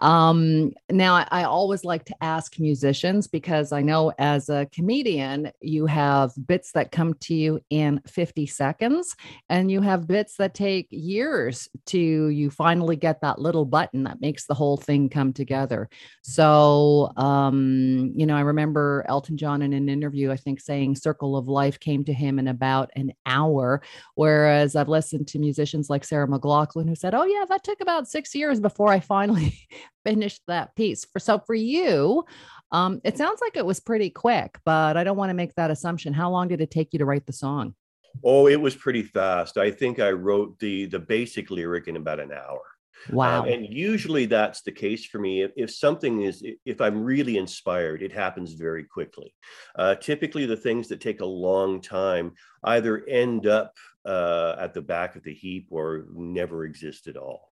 Um, 0.01 0.73
now 0.91 1.15
I, 1.15 1.29
I 1.31 1.45
always 1.45 1.85
like 1.85 2.05
to 2.07 2.17
ask 2.21 2.59
musicians 2.59 3.27
because 3.29 3.73
I 3.73 3.81
know 3.81 4.13
as 4.19 4.49
a 4.49 4.67
comedian 4.73 5.53
you 5.61 5.87
have 5.87 6.33
bits 6.47 6.73
that 6.73 6.91
come 6.91 7.15
to 7.15 7.35
you 7.35 7.61
in 7.71 8.01
50 8.07 8.47
seconds, 8.47 9.15
and 9.49 9.71
you 9.71 9.81
have 9.81 10.07
bits 10.07 10.37
that 10.37 10.55
take 10.55 10.89
years 10.91 11.69
to 11.87 11.99
you 11.99 12.51
finally 12.51 12.97
get 12.97 13.21
that 13.21 13.39
little 13.39 13.65
button 13.65 14.05
that 14.05 14.21
makes 14.21 14.47
the 14.47 14.55
whole 14.55 14.77
thing 14.77 15.09
come 15.09 15.33
together. 15.33 15.89
So 16.23 16.64
so, 16.65 17.13
um, 17.17 18.13
you 18.15 18.25
know, 18.27 18.37
I 18.37 18.41
remember 18.41 19.05
Elton 19.09 19.37
John 19.37 19.61
in 19.61 19.73
an 19.73 19.89
interview, 19.89 20.31
I 20.31 20.37
think, 20.37 20.61
saying 20.61 20.97
Circle 20.97 21.37
of 21.37 21.47
Life 21.47 21.79
came 21.79 22.05
to 22.05 22.13
him 22.13 22.39
in 22.39 22.49
about 22.49 22.91
an 22.97 23.13
hour. 23.27 23.83
Whereas 24.15 24.75
I've 24.75 24.89
listened 24.89 25.29
to 25.29 25.39
musicians 25.39 25.91
like 25.91 26.05
Sarah 26.05 26.27
McLachlan 26.27 26.89
who 26.89 26.95
said, 26.95 27.15
Oh, 27.15 27.25
yeah, 27.25 27.45
that 27.49 27.65
took 27.65 27.81
about 27.81 28.09
six 28.09 28.35
years 28.35 28.61
before 28.61 28.89
I 28.89 29.01
finally 29.01 29.59
finished 30.07 30.43
that 30.47 30.75
piece. 30.75 31.05
For 31.05 31.19
so 31.19 31.39
for 31.39 31.55
you, 31.55 32.25
um, 32.73 33.01
it 33.05 33.19
sounds 33.19 33.41
like 33.43 33.57
it 33.57 33.67
was 33.67 33.81
pretty 33.81 34.09
quick, 34.09 34.59
but 34.65 34.97
I 34.97 35.05
don't 35.05 35.19
want 35.19 35.31
to 35.31 35.35
make 35.35 35.55
that 35.57 35.71
assumption. 35.71 36.15
How 36.15 36.31
long 36.31 36.49
did 36.49 36.61
it 36.63 36.71
take 36.71 36.93
you 36.93 36.99
to 37.01 37.05
write 37.05 37.27
the 37.27 37.33
song? 37.33 37.75
Oh, 38.23 38.47
it 38.47 38.61
was 38.61 38.75
pretty 38.75 39.03
fast. 39.03 39.59
I 39.59 39.71
think 39.71 39.99
I 39.99 40.13
wrote 40.13 40.59
the 40.61 40.87
the 40.87 41.01
basic 41.01 41.51
lyric 41.51 41.89
in 41.89 41.97
about 41.97 42.21
an 42.21 42.33
hour. 42.33 42.63
Wow. 43.11 43.43
Um, 43.43 43.49
and 43.49 43.67
usually 43.73 44.27
that's 44.27 44.63
the 44.63 44.73
case 44.73 45.05
for 45.05 45.19
me. 45.19 45.43
If, 45.43 45.53
if, 45.57 45.71
something 45.71 46.23
is, 46.23 46.45
if 46.65 46.81
I'm 46.81 47.03
really 47.03 47.37
inspired, 47.37 48.03
it 48.03 48.13
happens 48.13 48.53
very 48.53 48.85
quickly. 48.85 49.35
Uh, 49.77 49.95
typically, 49.97 50.47
the 50.47 50.57
things 50.57 50.89
that 50.89 51.01
take 51.01 51.21
a 51.21 51.27
long 51.27 51.81
time 51.81 52.33
either 52.65 53.05
end 53.07 53.47
up 53.47 53.75
uh, 54.05 54.57
at 54.59 54.75
the 54.75 54.83
back 54.83 55.17
of 55.17 55.23
the 55.23 55.35
heap 55.35 55.69
or 55.71 56.07
never 56.15 56.65
exist 56.65 57.07
at 57.07 57.17
all. 57.17 57.53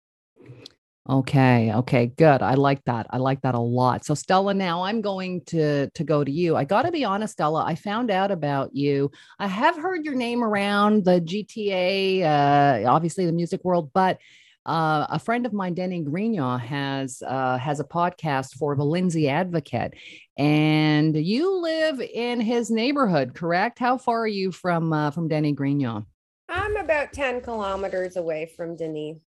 Okay, 1.10 1.74
okay, 1.74 2.06
good. 2.06 2.44
I 2.44 2.54
like 2.54 2.84
that. 2.86 3.08
I 3.10 3.18
like 3.18 3.42
that 3.42 3.56
a 3.56 3.60
lot. 3.60 4.06
So 4.06 4.14
Stella, 4.14 4.54
now 4.54 4.84
I'm 4.84 5.02
going 5.02 5.42
to 5.46 5.90
to 5.90 6.04
go 6.04 6.24
to 6.24 6.32
you. 6.32 6.56
I 6.56 6.64
got 6.64 6.84
to 6.84 6.92
be 6.92 7.04
honest, 7.04 7.34
Stella, 7.34 7.66
I 7.66 7.74
found 7.74 8.12
out 8.12 8.30
about 8.30 8.76
you. 8.76 9.10
I 9.40 9.48
have 9.48 9.76
heard 9.76 10.06
your 10.06 10.14
name 10.14 10.44
around 10.44 11.04
the 11.04 11.20
GTA, 11.20 12.22
uh, 12.22 12.90
obviously 12.90 13.26
the 13.26 13.32
music 13.32 13.64
world, 13.64 13.90
but 13.94 14.20
uh, 14.66 15.08
a 15.10 15.20
friend 15.20 15.46
of 15.46 15.54
mine, 15.54 15.74
Denny 15.74 16.04
Grignon, 16.04 16.60
has 16.60 17.24
uh, 17.26 17.58
has 17.58 17.80
a 17.80 17.84
podcast 17.84 18.56
for 18.56 18.76
the 18.76 18.86
Lindsay 18.86 19.28
Advocate, 19.28 19.94
and 20.38 21.16
you 21.16 21.62
live 21.62 22.00
in 22.00 22.40
his 22.40 22.70
neighborhood, 22.70 23.34
correct? 23.34 23.80
How 23.80 23.98
far 23.98 24.22
are 24.22 24.28
you 24.28 24.52
from 24.52 24.94
uh, 24.94 25.12
from 25.12 25.28
Denny 25.28 25.56
Grignon? 25.56 26.06
I'm 26.48 26.78
about 26.78 27.14
ten 27.14 27.42
kilometers 27.42 28.18
away 28.18 28.52
from 28.56 28.76
Denny. 28.76 29.20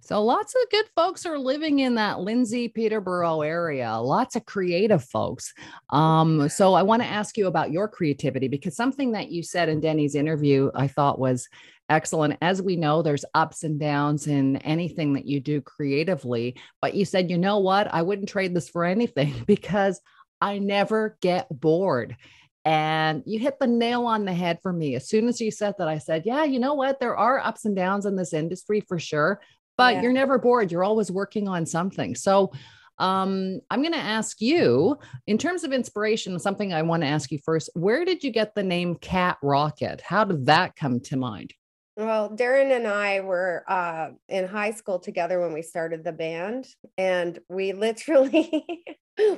So 0.00 0.22
lots 0.22 0.54
of 0.54 0.70
good 0.70 0.86
folks 0.94 1.26
are 1.26 1.38
living 1.38 1.80
in 1.80 1.94
that 1.96 2.20
Lindsay 2.20 2.68
Peterborough 2.68 3.42
area. 3.42 3.92
Lots 3.96 4.36
of 4.36 4.46
creative 4.46 5.04
folks. 5.04 5.52
Um, 5.90 6.48
so 6.48 6.74
I 6.74 6.82
want 6.82 7.02
to 7.02 7.08
ask 7.08 7.36
you 7.36 7.46
about 7.46 7.70
your 7.70 7.88
creativity 7.88 8.48
because 8.48 8.76
something 8.76 9.12
that 9.12 9.30
you 9.30 9.42
said 9.42 9.68
in 9.68 9.80
Denny's 9.80 10.14
interview 10.14 10.70
I 10.74 10.88
thought 10.88 11.18
was 11.18 11.48
excellent. 11.88 12.38
As 12.40 12.62
we 12.62 12.76
know, 12.76 13.02
there's 13.02 13.24
ups 13.34 13.64
and 13.64 13.78
downs 13.78 14.26
in 14.26 14.56
anything 14.58 15.14
that 15.14 15.26
you 15.26 15.40
do 15.40 15.60
creatively. 15.60 16.56
But 16.80 16.94
you 16.94 17.04
said, 17.04 17.30
you 17.30 17.38
know 17.38 17.58
what? 17.58 17.92
I 17.92 18.02
wouldn't 18.02 18.28
trade 18.28 18.54
this 18.54 18.68
for 18.68 18.84
anything 18.84 19.34
because 19.46 20.00
I 20.40 20.58
never 20.58 21.16
get 21.20 21.46
bored. 21.50 22.16
And 22.64 23.22
you 23.26 23.38
hit 23.38 23.58
the 23.60 23.66
nail 23.66 24.06
on 24.06 24.24
the 24.24 24.32
head 24.32 24.58
for 24.62 24.72
me. 24.72 24.94
As 24.94 25.08
soon 25.08 25.28
as 25.28 25.40
you 25.40 25.50
said 25.50 25.74
that, 25.78 25.88
I 25.88 25.98
said, 25.98 26.22
Yeah, 26.24 26.44
you 26.44 26.58
know 26.58 26.74
what? 26.74 26.98
There 26.98 27.16
are 27.16 27.38
ups 27.38 27.66
and 27.66 27.76
downs 27.76 28.06
in 28.06 28.16
this 28.16 28.32
industry 28.32 28.80
for 28.80 28.98
sure, 28.98 29.40
but 29.76 29.94
Yeah. 29.94 30.02
you're 30.02 30.12
never 30.12 30.38
bored. 30.38 30.72
You're 30.72 30.84
always 30.84 31.10
working 31.10 31.46
on 31.46 31.66
something. 31.66 32.14
So, 32.14 32.52
um, 32.98 33.60
I'm 33.70 33.82
going 33.82 33.92
to 33.92 33.98
ask 33.98 34.40
you, 34.40 34.96
in 35.26 35.36
terms 35.36 35.64
of 35.64 35.72
inspiration, 35.72 36.38
something 36.38 36.72
I 36.72 36.82
want 36.82 37.02
to 37.02 37.08
ask 37.08 37.30
you 37.32 37.38
first. 37.44 37.68
Where 37.74 38.04
did 38.04 38.22
you 38.22 38.30
get 38.30 38.54
the 38.54 38.62
name 38.62 38.94
Cat 38.94 39.36
Rocket? 39.42 40.00
How 40.00 40.24
did 40.24 40.46
that 40.46 40.76
come 40.76 41.00
to 41.00 41.16
mind? 41.16 41.52
Well, 41.96 42.30
Darren 42.30 42.74
and 42.74 42.88
I 42.88 43.20
were 43.20 43.64
uh, 43.68 44.08
in 44.28 44.48
high 44.48 44.72
school 44.72 44.98
together 44.98 45.40
when 45.40 45.52
we 45.52 45.62
started 45.62 46.02
the 46.02 46.12
band, 46.12 46.66
and 46.98 47.38
we 47.48 47.72
literally 47.86 48.66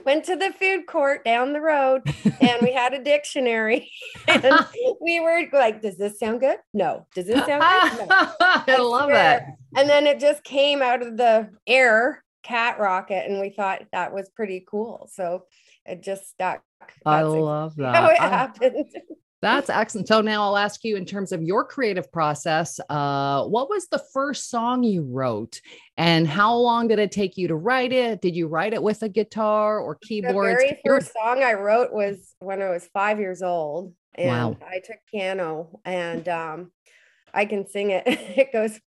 went 0.05 0.25
to 0.25 0.37
the 0.37 0.53
food 0.59 0.87
court 0.87 1.23
down 1.23 1.53
the 1.53 1.61
road 1.61 2.03
and 2.41 2.63
we 2.63 2.73
had 2.73 2.95
a 2.95 3.03
dictionary. 3.03 3.91
and 4.29 4.67
we 5.03 5.21
were 5.21 5.43
like, 5.53 5.83
Does 5.83 5.99
this 5.99 6.19
sound 6.19 6.41
good? 6.41 6.57
No. 6.73 7.07
Does 7.15 7.27
this 7.27 7.45
sound 7.45 7.63
good? 7.63 8.09
No. 8.09 8.33
I 8.41 8.79
love 8.79 9.11
it. 9.11 9.43
And 9.77 9.89
then 9.89 10.07
it 10.07 10.19
just 10.19 10.43
came 10.45 10.81
out 10.81 11.03
of 11.03 11.19
the 11.19 11.51
air, 11.67 12.25
Cat 12.43 12.79
Rocket, 12.79 13.29
and 13.29 13.39
we 13.39 13.51
thought 13.51 13.83
that 13.93 14.15
was 14.15 14.31
pretty 14.31 14.65
cool. 14.67 15.11
So 15.13 15.45
it 15.85 16.03
just 16.03 16.29
stuck. 16.31 16.63
I 17.05 17.23
love 17.23 17.77
that. 17.77 17.95
how 17.95 18.09
it 18.09 18.21
I- 18.21 18.29
happened. 18.29 18.87
That's 19.47 19.71
excellent. 19.71 20.09
So 20.09 20.21
now 20.23 20.43
I'll 20.43 20.57
ask 20.57 20.83
you 20.83 20.97
in 20.97 21.05
terms 21.05 21.31
of 21.31 21.41
your 21.41 21.65
creative 21.65 22.11
process, 22.11 22.81
uh, 22.89 23.45
what 23.45 23.71
was 23.71 23.87
the 23.87 24.03
first 24.13 24.51
song 24.51 24.83
you 24.83 25.03
wrote 25.03 25.61
and 25.97 26.27
how 26.27 26.57
long 26.57 26.89
did 26.89 26.99
it 26.99 27.13
take 27.13 27.37
you 27.37 27.47
to 27.47 27.55
write 27.55 27.93
it? 27.93 28.21
Did 28.21 28.35
you 28.35 28.49
write 28.49 28.75
it 28.75 28.83
with 28.83 29.03
a 29.03 29.09
guitar 29.09 29.79
or 29.79 29.95
keyboard? 30.03 30.59
The 30.59 30.67
very 30.67 30.81
first 30.85 31.13
song 31.13 31.45
I 31.45 31.53
wrote 31.53 31.93
was 31.93 32.35
when 32.41 32.61
I 32.61 32.71
was 32.71 32.89
five 32.93 33.21
years 33.21 33.41
old, 33.41 33.95
and 34.17 34.29
Wow. 34.29 34.57
I 34.67 34.81
took 34.85 34.97
piano, 35.09 35.79
and 35.85 36.29
um, 36.29 36.73
I 37.33 37.45
can 37.45 37.69
sing 37.69 37.91
it. 37.91 38.03
it 38.07 38.53
goes, 38.53 38.81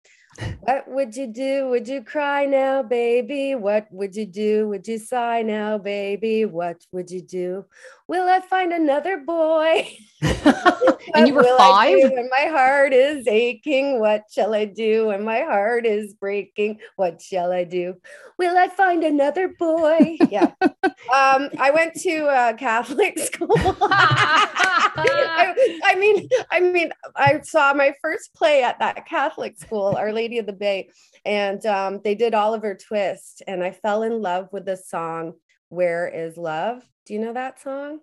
"What 0.60 0.88
would 0.88 1.14
you 1.16 1.26
do? 1.26 1.68
Would 1.68 1.86
you 1.86 2.02
cry 2.02 2.46
now, 2.46 2.82
baby? 2.82 3.56
What 3.56 3.88
would 3.90 4.16
you 4.16 4.24
do? 4.24 4.68
Would 4.68 4.88
you 4.88 4.98
sigh 4.98 5.42
now, 5.42 5.76
baby? 5.76 6.46
What 6.46 6.82
would 6.92 7.10
you 7.10 7.20
do? 7.20 7.66
Will 8.08 8.28
I 8.28 8.40
find 8.40 8.72
another 8.72 9.18
boy? 9.18 9.88
and 10.22 11.26
you 11.26 11.34
were 11.34 11.42
five? 11.58 11.98
when 12.02 12.30
my 12.30 12.46
heart 12.48 12.92
is 12.92 13.26
aching? 13.26 13.98
What 13.98 14.22
shall 14.30 14.54
I 14.54 14.64
do 14.64 15.08
when 15.08 15.24
my 15.24 15.40
heart 15.40 15.84
is 15.84 16.14
breaking? 16.14 16.78
What 16.94 17.20
shall 17.20 17.50
I 17.50 17.64
do? 17.64 17.94
Will 18.38 18.56
I 18.56 18.68
find 18.68 19.02
another 19.02 19.48
boy? 19.58 20.18
Yeah. 20.30 20.52
um, 20.62 21.50
I 21.58 21.72
went 21.74 21.94
to 22.02 22.28
a 22.28 22.54
Catholic 22.54 23.18
school. 23.18 23.56
I, 23.58 25.54
I 25.84 25.96
mean, 25.96 26.28
I 26.52 26.60
mean, 26.60 26.92
I 27.16 27.40
saw 27.40 27.74
my 27.74 27.92
first 28.00 28.34
play 28.34 28.62
at 28.62 28.78
that 28.78 29.06
Catholic 29.06 29.58
school, 29.58 29.96
Our 29.96 30.12
Lady 30.12 30.38
of 30.38 30.46
the 30.46 30.52
Bay, 30.52 30.90
and 31.24 31.64
um, 31.66 32.00
they 32.04 32.14
did 32.14 32.34
Oliver 32.34 32.76
Twist, 32.76 33.42
and 33.48 33.64
I 33.64 33.72
fell 33.72 34.04
in 34.04 34.22
love 34.22 34.48
with 34.52 34.64
the 34.64 34.76
song 34.76 35.34
"Where 35.68 36.08
Is 36.08 36.36
Love." 36.36 36.82
Do 37.06 37.14
you 37.14 37.20
know 37.20 37.32
that 37.32 37.60
song? 37.60 38.00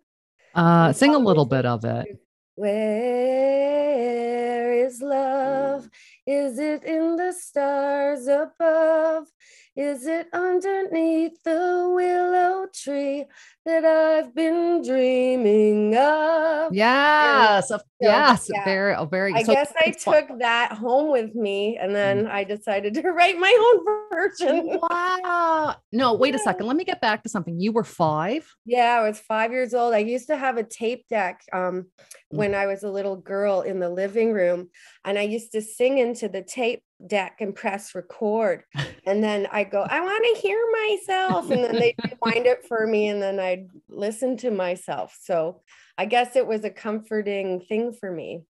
Uh, 0.56 0.94
sing 0.94 1.16
a 1.16 1.20
little 1.20 1.46
bit 1.46 1.66
of 1.66 1.84
it. 1.84 2.08
Where 2.56 4.74
is 4.74 5.02
love? 5.02 5.90
Is 6.28 6.60
it 6.60 6.84
in 6.84 7.16
the 7.16 7.34
stars 7.34 8.28
above? 8.28 9.28
Is 9.76 10.06
it 10.06 10.28
underneath 10.32 11.42
the 11.44 11.92
willow 11.96 12.68
tree 12.72 13.26
that 13.66 13.86
I've 13.86 14.36
been 14.36 14.82
dreaming 14.84 15.96
of? 15.96 16.74
Yes, 16.74 17.72
of- 17.72 17.82
yes, 18.02 18.50
yeah. 18.54 18.66
very, 18.66 18.94
oh, 18.96 19.06
very. 19.06 19.34
I 19.34 19.44
so 19.44 19.54
guess 19.54 19.72
I 19.78 19.90
it's 19.90 20.04
fun- 20.04 20.28
took 20.28 20.40
that 20.40 20.74
home 20.74 21.10
with 21.12 21.34
me 21.36 21.78
and 21.78 21.92
Mm. 21.92 21.94
then 21.94 22.28
I 22.28 22.44
decided 22.44 22.94
to 22.96 23.02
write 23.12 23.38
my 23.38 23.74
own 23.76 23.86
version. 24.12 24.80
Wow. 24.82 25.76
No, 25.92 26.14
wait 26.14 26.36
a 26.36 26.40
second. 26.40 26.68
Let 26.68 26.76
me 26.76 26.84
get 26.84 27.00
back 27.02 27.24
to 27.24 27.30
something. 27.30 27.60
You 27.60 27.72
were 27.72 27.84
five. 27.86 28.48
Yeah, 28.66 29.00
I 29.00 29.08
was 29.08 29.20
five 29.20 29.52
years 29.52 29.74
old. 29.74 29.94
I 29.94 30.00
used 30.00 30.28
to 30.28 30.36
have 30.38 30.58
a 30.58 30.64
tape 30.64 31.08
deck 31.08 31.42
um, 31.54 31.86
Mm. 32.34 32.38
when 32.38 32.56
I 32.56 32.66
was 32.66 32.84
a 32.84 32.90
little 32.90 33.16
girl 33.16 33.62
in 33.62 33.80
the 33.80 33.90
living 33.90 34.34
room, 34.34 34.70
and 35.06 35.18
I 35.18 35.24
used 35.24 35.52
to 35.54 35.62
sing 35.62 35.98
into 35.98 36.30
the 36.30 36.42
tape 36.42 36.82
deck 37.06 37.38
and 37.40 37.56
press 37.56 37.96
record. 37.96 38.64
And 39.06 39.22
then 39.22 39.50
I 39.52 39.66
go, 39.66 39.82
I 39.82 40.00
want 40.00 40.24
to 40.34 40.42
hear 40.42 40.66
myself, 40.72 41.52
and 41.52 41.62
then 41.62 41.78
they 41.78 41.94
wind 42.22 42.46
it 42.46 42.66
for 42.66 42.88
me, 42.88 43.10
and 43.10 43.22
then 43.22 43.38
I'd 43.38 43.68
listen 43.90 44.38
to 44.38 44.50
myself. 44.50 45.18
So 45.22 45.62
I 45.98 46.06
guess 46.06 46.38
it 46.38 46.48
was 46.48 46.64
a 46.64 46.70
comforting 46.70 47.60
thing 47.60 47.92
for 47.92 48.10
me. 48.10 48.44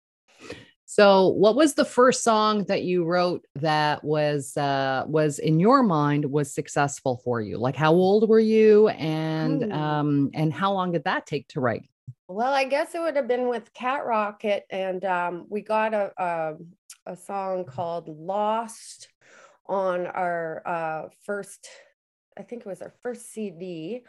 So, 0.84 1.28
what 1.28 1.56
was 1.56 1.72
the 1.72 1.86
first 1.86 2.22
song 2.22 2.64
that 2.64 2.82
you 2.82 3.04
wrote 3.06 3.46
that 3.54 4.04
was 4.04 4.54
uh, 4.58 5.04
was 5.06 5.38
in 5.38 5.58
your 5.58 5.82
mind 5.82 6.30
was 6.30 6.52
successful 6.52 7.22
for 7.24 7.40
you? 7.40 7.56
Like, 7.56 7.76
how 7.76 7.92
old 7.94 8.28
were 8.28 8.38
you, 8.38 8.88
and 8.88 9.62
Hmm. 9.64 9.72
um, 9.72 10.30
and 10.34 10.52
how 10.52 10.74
long 10.74 10.92
did 10.92 11.04
that 11.04 11.24
take 11.26 11.48
to 11.48 11.60
write? 11.60 11.88
Well, 12.32 12.54
I 12.54 12.64
guess 12.64 12.94
it 12.94 13.00
would 13.00 13.16
have 13.16 13.28
been 13.28 13.46
with 13.48 13.74
Cat 13.74 14.06
Rocket, 14.06 14.64
and 14.70 15.04
um, 15.04 15.44
we 15.50 15.60
got 15.60 15.92
a, 15.92 16.12
a 16.16 16.54
a 17.04 17.14
song 17.14 17.66
called 17.66 18.08
"Lost" 18.08 19.08
on 19.66 20.06
our 20.06 20.62
uh, 20.64 21.08
first, 21.26 21.68
I 22.38 22.42
think 22.42 22.62
it 22.62 22.68
was 22.68 22.80
our 22.80 22.94
first 23.02 23.30
CD, 23.32 24.04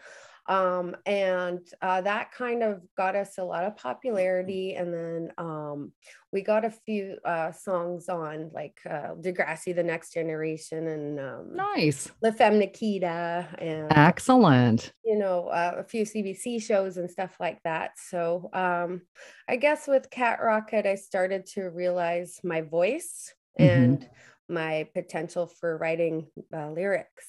um, 0.47 0.95
and 1.05 1.59
uh, 1.81 2.01
that 2.01 2.31
kind 2.31 2.63
of 2.63 2.81
got 2.97 3.15
us 3.15 3.38
a 3.38 3.43
lot 3.43 3.63
of 3.63 3.77
popularity. 3.77 4.75
And 4.75 4.93
then 4.93 5.31
um, 5.38 5.93
we 6.31 6.41
got 6.41 6.65
a 6.65 6.69
few 6.71 7.17
uh, 7.23 7.51
songs 7.51 8.09
on 8.09 8.50
like 8.53 8.79
uh, 8.89 9.15
Degrassi, 9.15 9.73
The 9.75 9.83
Next 9.83 10.13
Generation, 10.13 10.88
and 10.88 11.19
um, 11.19 11.55
Nice, 11.55 12.12
La 12.21 12.31
Femme 12.31 12.59
Nikita, 12.59 13.47
and 13.59 13.88
excellent. 13.91 14.91
you 15.05 15.17
know, 15.17 15.47
uh, 15.47 15.75
a 15.77 15.83
few 15.83 16.03
CBC 16.03 16.62
shows 16.62 16.97
and 16.97 17.09
stuff 17.09 17.38
like 17.39 17.62
that. 17.63 17.91
So 17.97 18.50
um, 18.53 19.03
I 19.47 19.55
guess 19.55 19.88
with 19.88 20.09
Cat 20.09 20.39
Rocket, 20.41 20.85
I 20.85 20.95
started 20.95 21.45
to 21.53 21.63
realize 21.69 22.39
my 22.43 22.62
voice 22.62 23.33
Mhm. 23.59 23.65
and 23.65 24.09
my 24.50 24.89
potential 24.93 25.45
for 25.47 25.77
writing 25.77 26.27
uh, 26.53 26.71
lyrics 26.71 27.27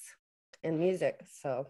and 0.62 0.78
music. 0.80 1.20
So 1.30 1.66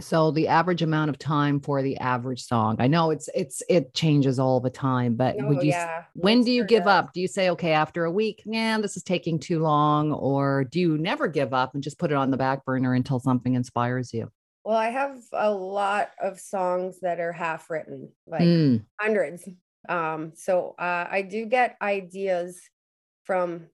So, 0.00 0.32
the 0.32 0.48
average 0.48 0.82
amount 0.82 1.10
of 1.10 1.18
time 1.18 1.60
for 1.60 1.80
the 1.82 1.96
average 1.98 2.44
song. 2.44 2.76
I 2.80 2.88
know 2.88 3.10
it's 3.10 3.28
it's 3.34 3.62
it 3.68 3.94
changes 3.94 4.38
all 4.38 4.60
the 4.60 4.70
time, 4.70 5.14
but 5.14 5.36
no, 5.36 5.48
would 5.48 5.62
you? 5.62 5.70
yeah. 5.70 6.04
When 6.14 6.42
do 6.42 6.50
you 6.50 6.64
give 6.64 6.86
up? 6.86 7.12
Do 7.12 7.20
you 7.20 7.28
say, 7.28 7.50
okay, 7.50 7.72
after 7.72 8.04
a 8.04 8.10
week, 8.10 8.42
yeah, 8.44 8.78
this 8.78 8.96
is 8.96 9.02
taking 9.02 9.38
too 9.38 9.60
long, 9.60 10.12
or 10.12 10.64
do 10.64 10.80
you 10.80 10.98
never 10.98 11.28
give 11.28 11.54
up 11.54 11.74
and 11.74 11.82
just 11.82 11.98
put 11.98 12.10
it 12.10 12.16
on 12.16 12.30
the 12.30 12.36
back 12.36 12.64
burner 12.64 12.94
until 12.94 13.20
something 13.20 13.54
inspires 13.54 14.12
you? 14.12 14.30
Well, 14.64 14.76
I 14.76 14.88
have 14.88 15.18
a 15.32 15.50
lot 15.50 16.10
of 16.20 16.40
songs 16.40 17.00
that 17.00 17.20
are 17.20 17.32
half 17.32 17.68
written, 17.70 18.10
like 18.26 18.42
Mm, 18.42 18.84
hundreds. 19.00 19.48
Um, 19.88 20.32
so 20.34 20.74
uh, 20.78 21.06
I 21.10 21.22
do 21.22 21.46
get 21.46 21.76
ideas 21.82 22.60
from 23.24 23.66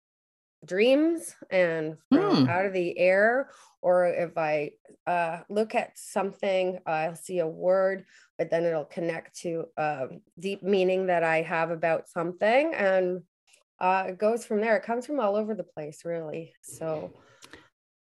dreams 0.65 1.35
and 1.51 1.97
Hmm. 2.11 2.49
out 2.49 2.67
of 2.67 2.73
the 2.73 2.99
air, 2.99 3.51
or 3.83 4.07
if 4.07 4.37
I 4.37 4.73
uh, 5.07 5.41
look 5.49 5.75
at 5.75 5.99
something, 5.99 6.79
I'll 6.87 7.17
see 7.17 7.39
a 7.39 7.47
word, 7.47 8.05
but 8.39 8.51
then 8.51 8.65
it'll 8.65 8.85
connect 8.85 9.37
to 9.41 9.67
a 9.77 10.09
deep 10.39 10.63
meaning 10.63 11.07
that 11.07 11.23
I 11.25 11.43
have 11.43 11.71
about 11.71 12.09
something, 12.09 12.75
and 12.75 13.23
uh, 13.79 14.07
it 14.09 14.19
goes 14.19 14.45
from 14.45 14.61
there. 14.61 14.77
It 14.77 14.85
comes 14.85 15.07
from 15.07 15.21
all 15.21 15.37
over 15.37 15.55
the 15.55 15.65
place, 15.65 16.05
really. 16.05 16.55
So. 16.63 17.13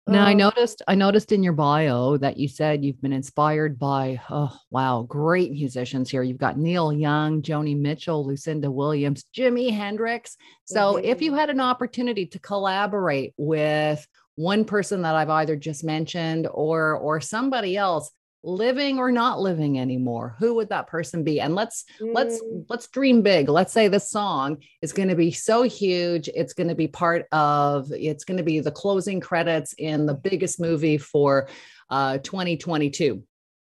Now 0.08 0.24
I 0.24 0.34
noticed 0.34 0.82
I 0.86 0.94
noticed 0.94 1.32
in 1.32 1.42
your 1.42 1.52
bio 1.52 2.16
that 2.18 2.36
you 2.36 2.46
said 2.46 2.84
you've 2.84 3.00
been 3.02 3.12
inspired 3.12 3.76
by 3.76 4.20
oh 4.30 4.56
wow, 4.70 5.04
great 5.08 5.50
musicians 5.50 6.08
here. 6.10 6.22
You've 6.22 6.38
got 6.38 6.58
Neil 6.58 6.92
Young, 6.92 7.42
Joni 7.42 7.76
Mitchell, 7.76 8.24
Lucinda 8.24 8.70
Williams, 8.70 9.24
Jimi 9.36 9.72
Hendrix. 9.72 10.36
So 10.64 10.96
if 10.96 11.20
you 11.20 11.32
Mhm. 11.32 11.38
had 11.38 11.50
an 11.50 11.60
opportunity 11.60 12.24
to 12.26 12.38
collaborate 12.38 13.34
with 13.36 14.06
one 14.36 14.64
person 14.64 15.02
that 15.02 15.16
I've 15.16 15.30
either 15.30 15.56
just 15.56 15.82
mentioned 15.82 16.46
or 16.52 16.96
or 16.96 17.20
somebody 17.20 17.76
else 17.76 18.10
living 18.42 18.98
or 18.98 19.10
not 19.10 19.40
living 19.40 19.78
anymore, 19.78 20.36
who 20.38 20.54
would 20.54 20.68
that 20.68 20.86
person 20.86 21.24
be? 21.24 21.40
And 21.40 21.54
let's 21.54 21.84
let's 22.00 22.40
mm, 22.42 22.64
let's 22.68 22.86
dream 22.88 23.22
big 23.22 23.48
let's 23.48 23.72
say 23.72 23.88
this 23.88 24.10
song 24.10 24.58
is 24.82 24.92
going 24.92 25.08
to 25.08 25.16
be 25.16 25.30
so 25.32 25.62
huge 25.62 26.28
it's 26.34 26.52
going 26.52 26.68
to 26.68 26.74
be 26.74 26.86
part 26.86 27.26
of 27.32 27.90
it's 27.92 28.24
going 28.24 28.36
to 28.36 28.42
be 28.44 28.60
the 28.60 28.70
closing 28.70 29.20
credits 29.20 29.72
in 29.78 30.06
the 30.06 30.14
biggest 30.14 30.60
movie 30.60 30.98
for 30.98 31.48
uh 31.90 32.18
2022 32.18 33.22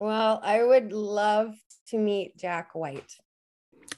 Well, 0.00 0.40
I 0.42 0.62
would 0.64 0.92
love 0.92 1.54
to 1.88 1.98
meet 1.98 2.36
Jack 2.36 2.74
White. 2.74 3.12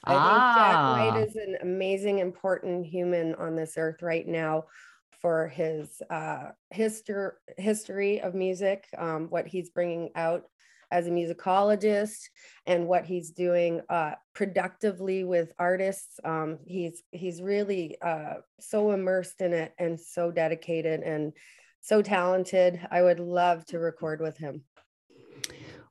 I 0.03 0.13
Ah. 0.15 0.23
think 0.23 0.55
Jack 0.55 0.77
White 1.15 1.27
is 1.27 1.35
an 1.35 1.57
amazing, 1.61 2.19
important 2.19 2.85
human 2.85 3.33
on 3.35 3.55
this 3.55 3.77
earth 3.77 4.01
right 4.01 4.27
now 4.27 4.65
for 5.21 5.47
his 5.47 6.01
uh, 6.11 6.49
history 6.69 7.31
history 7.57 8.21
of 8.21 8.35
music, 8.35 8.85
um, 8.97 9.27
what 9.29 9.47
he's 9.47 9.69
bringing 9.71 10.11
out 10.15 10.43
as 10.91 11.07
a 11.07 11.11
musicologist 11.11 12.29
and 12.65 12.87
what 12.87 13.05
he's 13.05 13.31
doing 13.31 13.81
uh, 13.89 14.11
productively 14.33 15.23
with 15.23 15.51
artists. 15.59 16.19
Um, 16.23 16.59
he's 16.65 17.03
he's 17.11 17.41
really 17.41 17.97
uh, 18.01 18.35
so 18.59 18.91
immersed 18.91 19.41
in 19.41 19.53
it 19.53 19.73
and 19.77 19.99
so 19.99 20.31
dedicated 20.31 21.01
and 21.01 21.33
so 21.81 22.01
talented. 22.01 22.79
I 22.91 23.01
would 23.01 23.19
love 23.19 23.65
to 23.67 23.79
record 23.79 24.21
with 24.21 24.37
him. 24.37 24.63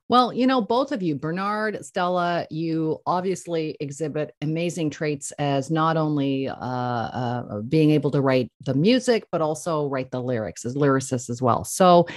Well, 0.09 0.31
you 0.31 0.47
know, 0.47 0.61
both 0.61 0.93
of 0.93 1.03
you, 1.03 1.15
Bernard, 1.15 1.83
Stella, 1.83 2.47
you 2.49 2.99
obviously 3.05 3.75
exhibit 3.81 4.33
amazing 4.41 4.89
traits 4.89 5.33
as 5.33 5.69
not 5.69 5.97
only 5.97 6.47
uh, 6.47 6.55
uh, 6.55 7.61
being 7.61 7.91
able 7.91 8.11
to 8.11 8.21
write 8.21 8.49
the 8.65 8.73
music, 8.73 9.27
but 9.33 9.41
also 9.41 9.89
write 9.89 10.11
the 10.11 10.21
lyrics 10.21 10.63
as 10.63 10.75
lyricists 10.75 11.29
as 11.29 11.41
well. 11.41 11.65
So, 11.65 12.07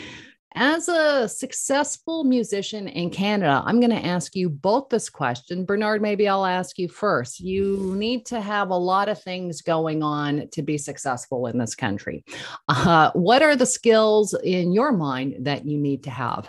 as 0.54 0.88
a 0.88 1.28
successful 1.28 2.25
musician 2.25 2.88
in 2.88 3.11
Canada, 3.11 3.62
I'm 3.64 3.80
going 3.80 3.90
to 3.90 4.04
ask 4.04 4.35
you 4.35 4.49
both 4.49 4.88
this 4.88 5.09
question. 5.09 5.64
Bernard, 5.64 6.02
maybe 6.02 6.28
I'll 6.28 6.47
ask 6.47 6.78
you 6.78 6.88
first. 6.88 7.40
You 7.40 7.95
need 7.97 8.26
to 8.26 8.40
have 8.40 8.71
a 8.71 8.76
lot 8.76 9.09
of 9.09 9.23
things 9.23 9.62
going 9.62 10.02
on 10.02 10.49
to 10.52 10.62
be 10.62 10.76
successful 10.76 11.47
in 11.47 11.59
this 11.59 11.75
country. 11.75 12.25
Uh, 12.69 13.11
what 13.12 13.42
are 13.42 13.57
the 13.57 13.66
skills 13.66 14.35
in 14.42 14.73
your 14.73 14.92
mind 14.92 15.47
that 15.47 15.66
you 15.66 15.78
need 15.78 16.04
to 16.04 16.11
have? 16.11 16.49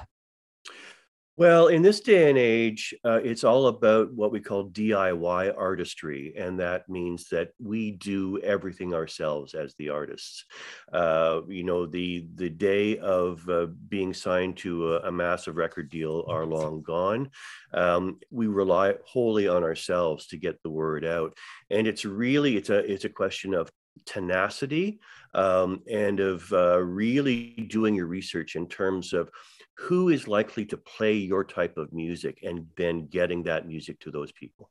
Well, 1.42 1.70
in 1.70 1.82
this 1.82 2.02
day 2.02 2.30
and 2.30 2.38
age, 2.38 2.94
uh, 3.04 3.20
it's 3.24 3.44
all 3.44 3.66
about 3.66 4.14
what 4.14 4.32
we 4.32 4.40
call 4.40 4.70
DIY 4.70 5.58
artistry. 5.58 6.36
And 6.38 6.60
that 6.60 6.88
means 6.88 7.30
that 7.30 7.50
we 7.60 7.94
do 7.94 8.40
everything 8.42 8.94
ourselves 8.94 9.56
as 9.56 9.74
the 9.74 9.90
artists. 9.90 10.46
Uh, 10.94 11.42
you 11.48 11.64
know, 11.64 11.88
the, 11.88 12.28
the 12.36 12.52
day 12.52 13.00
of 13.00 13.50
uh, 13.50 13.66
being 13.90 14.14
signed 14.14 14.58
to 14.58 14.94
a, 14.94 15.08
a, 15.08 15.12
massive 15.12 15.56
record 15.56 15.90
deal 15.90 16.26
are 16.28 16.46
long 16.46 16.84
gone. 16.84 17.32
Um, 17.74 18.20
we 18.30 18.46
rely 18.46 18.94
wholly 19.04 19.48
on 19.48 19.64
ourselves 19.64 20.28
to 20.28 20.38
get 20.38 20.62
the 20.62 20.70
word 20.70 21.04
out. 21.04 21.36
And 21.72 21.88
it's 21.88 22.06
really, 22.06 22.56
it's 22.56 22.70
a, 22.70 22.78
it's 22.78 23.06
a 23.06 23.10
question 23.10 23.56
of 23.56 23.72
tenacity 24.06 25.00
um, 25.34 25.82
and 25.90 26.20
of 26.20 26.52
uh, 26.54 26.80
really 26.80 27.68
doing 27.68 27.96
your 27.96 28.08
research 28.08 28.56
in 28.56 28.68
terms 28.68 29.14
of 29.14 29.32
who 29.78 30.10
is 30.10 30.28
likely 30.28 30.66
to 30.66 30.78
play 30.78 31.14
your 31.14 31.44
type 31.44 31.78
of 31.78 31.92
music 31.94 32.40
and 32.44 32.68
then 32.78 33.08
getting 33.08 33.44
that 33.44 33.68
music 33.68 34.00
to 34.02 34.12
those 34.12 34.32
people? 34.32 34.70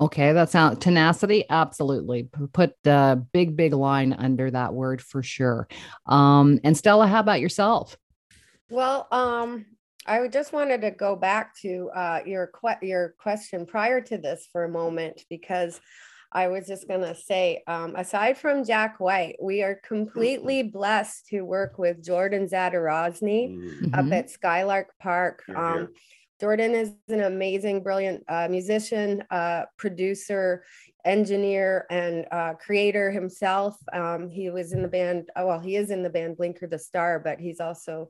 Okay 0.00 0.32
that 0.32 0.50
sounds 0.50 0.78
tenacity 0.78 1.44
absolutely. 1.48 2.28
Put 2.52 2.74
a 2.86 3.16
big 3.32 3.56
big 3.56 3.72
line 3.72 4.12
under 4.12 4.50
that 4.50 4.74
word 4.74 5.00
for 5.00 5.22
sure. 5.22 5.68
Um 6.06 6.58
and 6.64 6.76
stella 6.76 7.06
how 7.06 7.20
about 7.20 7.40
yourself? 7.40 7.96
Well 8.70 9.06
um 9.10 9.66
I 10.06 10.26
just 10.26 10.52
wanted 10.52 10.80
to 10.80 10.90
go 10.90 11.14
back 11.14 11.54
to 11.60 11.88
uh, 11.94 12.20
your 12.26 12.48
que- 12.48 12.86
your 12.86 13.14
question 13.18 13.66
prior 13.66 14.00
to 14.00 14.18
this 14.18 14.48
for 14.50 14.64
a 14.64 14.68
moment 14.68 15.24
because 15.30 15.80
I 16.34 16.48
was 16.48 16.66
just 16.66 16.88
going 16.88 17.02
to 17.02 17.14
say, 17.14 17.62
um, 17.66 17.94
aside 17.96 18.38
from 18.38 18.64
Jack 18.64 19.00
White, 19.00 19.36
we 19.40 19.62
are 19.62 19.80
completely 19.86 20.62
blessed 20.62 21.26
to 21.28 21.42
work 21.42 21.78
with 21.78 22.04
Jordan 22.04 22.48
Zadorozny 22.48 23.50
mm-hmm. 23.50 23.94
up 23.94 24.10
at 24.12 24.30
Skylark 24.30 24.88
Park. 25.00 25.44
Um, 25.54 25.88
Jordan 26.40 26.74
is 26.74 26.92
an 27.08 27.20
amazing, 27.20 27.82
brilliant 27.82 28.24
uh, 28.28 28.48
musician, 28.50 29.22
uh, 29.30 29.62
producer, 29.76 30.64
engineer, 31.04 31.86
and 31.90 32.26
uh, 32.32 32.54
creator 32.54 33.10
himself. 33.10 33.76
Um, 33.92 34.28
he 34.28 34.50
was 34.50 34.72
in 34.72 34.82
the 34.82 34.88
band, 34.88 35.28
oh, 35.36 35.46
well, 35.46 35.60
he 35.60 35.76
is 35.76 35.90
in 35.90 36.02
the 36.02 36.10
band 36.10 36.38
Blinker 36.38 36.66
the 36.66 36.78
Star, 36.78 37.20
but 37.20 37.38
he's 37.38 37.60
also 37.60 38.08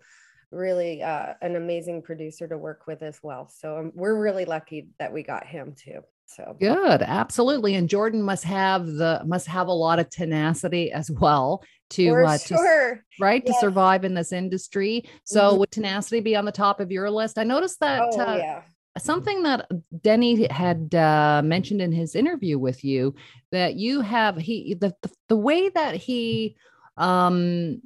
really 0.50 1.02
uh, 1.02 1.34
an 1.42 1.56
amazing 1.56 2.02
producer 2.02 2.46
to 2.46 2.56
work 2.56 2.86
with 2.86 3.02
as 3.02 3.18
well. 3.22 3.48
So 3.48 3.78
um, 3.78 3.92
we're 3.94 4.18
really 4.18 4.44
lucky 4.44 4.88
that 4.98 5.12
we 5.12 5.22
got 5.22 5.46
him 5.46 5.74
too. 5.76 6.00
So 6.26 6.56
good, 6.58 7.02
absolutely. 7.02 7.74
And 7.74 7.88
Jordan 7.88 8.22
must 8.22 8.44
have 8.44 8.86
the 8.86 9.22
must 9.26 9.46
have 9.48 9.68
a 9.68 9.72
lot 9.72 9.98
of 9.98 10.08
tenacity 10.08 10.90
as 10.90 11.10
well 11.10 11.62
to 11.90 12.14
uh, 12.24 12.38
sure. 12.38 12.94
to 12.94 13.22
right 13.22 13.44
to 13.44 13.54
survive 13.60 14.04
in 14.04 14.14
this 14.14 14.32
industry. 14.32 15.04
So 15.24 15.42
mm-hmm. 15.42 15.58
would 15.58 15.70
tenacity 15.70 16.20
be 16.20 16.36
on 16.36 16.44
the 16.44 16.52
top 16.52 16.80
of 16.80 16.90
your 16.90 17.10
list? 17.10 17.38
I 17.38 17.44
noticed 17.44 17.80
that. 17.80 18.00
Oh, 18.02 18.20
uh, 18.20 18.36
yeah. 18.36 18.62
Something 18.98 19.42
that 19.44 19.70
Denny 20.02 20.46
had 20.50 20.94
uh, 20.94 21.40
mentioned 21.44 21.80
in 21.80 21.92
his 21.92 22.14
interview 22.14 22.58
with 22.58 22.84
you 22.84 23.14
that 23.50 23.74
you 23.74 24.00
have 24.00 24.36
he 24.36 24.74
the 24.74 24.94
the, 25.02 25.10
the 25.28 25.36
way 25.36 25.68
that 25.70 25.96
he 25.96 26.56
um 26.96 27.80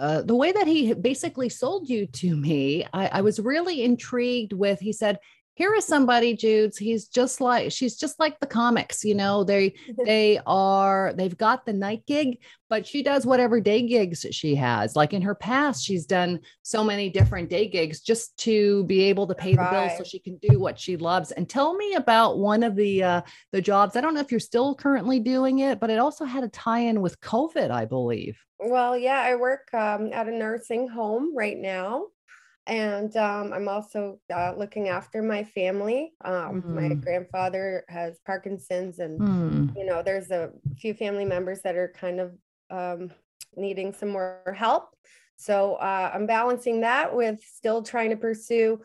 uh, 0.00 0.22
the 0.22 0.34
way 0.34 0.50
that 0.50 0.66
he 0.66 0.92
basically 0.92 1.48
sold 1.48 1.88
you 1.88 2.04
to 2.06 2.36
me, 2.36 2.84
I, 2.92 3.06
I, 3.06 3.20
was 3.20 3.38
really 3.38 3.84
intrigued 3.84 4.52
with. 4.52 4.80
He 4.80 4.92
said 4.92 5.20
here 5.54 5.74
is 5.74 5.84
somebody 5.84 6.34
jude's 6.34 6.76
he's 6.76 7.08
just 7.08 7.40
like 7.40 7.70
she's 7.70 7.96
just 7.96 8.18
like 8.18 8.38
the 8.40 8.46
comics 8.46 9.04
you 9.04 9.14
know 9.14 9.44
they 9.44 9.74
they 10.04 10.40
are 10.46 11.12
they've 11.16 11.36
got 11.36 11.64
the 11.64 11.72
night 11.72 12.04
gig 12.06 12.38
but 12.74 12.84
she 12.84 13.04
does 13.04 13.24
whatever 13.24 13.60
day 13.60 13.86
gigs 13.86 14.26
she 14.32 14.56
has. 14.56 14.96
Like 14.96 15.12
in 15.12 15.22
her 15.22 15.36
past 15.36 15.84
she's 15.84 16.06
done 16.06 16.40
so 16.62 16.82
many 16.82 17.08
different 17.08 17.48
day 17.48 17.68
gigs 17.68 18.00
just 18.00 18.36
to 18.38 18.82
be 18.86 19.02
able 19.02 19.28
to 19.28 19.34
pay 19.36 19.54
right. 19.54 19.70
the 19.70 19.76
bills 19.76 19.96
so 19.96 20.02
she 20.02 20.18
can 20.18 20.38
do 20.38 20.58
what 20.58 20.76
she 20.76 20.96
loves. 20.96 21.30
And 21.30 21.48
tell 21.48 21.74
me 21.74 21.94
about 21.94 22.38
one 22.38 22.64
of 22.64 22.74
the 22.74 23.04
uh 23.04 23.20
the 23.52 23.62
jobs. 23.62 23.94
I 23.94 24.00
don't 24.00 24.12
know 24.12 24.20
if 24.20 24.32
you're 24.32 24.40
still 24.40 24.74
currently 24.74 25.20
doing 25.20 25.60
it 25.60 25.78
but 25.78 25.88
it 25.88 26.00
also 26.00 26.24
had 26.24 26.42
a 26.42 26.48
tie-in 26.48 27.00
with 27.00 27.20
covid 27.20 27.70
i 27.70 27.84
believe. 27.84 28.36
Well 28.58 28.98
yeah 28.98 29.20
i 29.20 29.36
work 29.36 29.72
um, 29.72 30.12
at 30.12 30.26
a 30.26 30.32
nursing 30.32 30.88
home 30.88 31.36
right 31.36 31.56
now 31.56 32.06
and 32.66 33.14
um, 33.16 33.52
I'm 33.52 33.68
also 33.68 34.18
uh, 34.34 34.54
looking 34.56 34.88
after 34.88 35.22
my 35.22 35.44
family. 35.44 36.12
Um, 36.24 36.62
mm. 36.62 36.64
My 36.66 36.94
grandfather 36.94 37.84
has 37.88 38.18
Parkinson's, 38.24 38.98
and 38.98 39.20
mm. 39.20 39.76
you 39.76 39.84
know, 39.84 40.02
there's 40.02 40.30
a 40.30 40.50
few 40.78 40.94
family 40.94 41.24
members 41.24 41.60
that 41.62 41.76
are 41.76 41.92
kind 41.98 42.20
of 42.20 42.32
um, 42.70 43.10
needing 43.56 43.92
some 43.92 44.08
more 44.08 44.54
help. 44.56 44.96
So 45.36 45.74
uh, 45.74 46.12
I'm 46.14 46.26
balancing 46.26 46.80
that 46.82 47.14
with 47.14 47.40
still 47.44 47.82
trying 47.82 48.10
to 48.10 48.16
pursue 48.16 48.80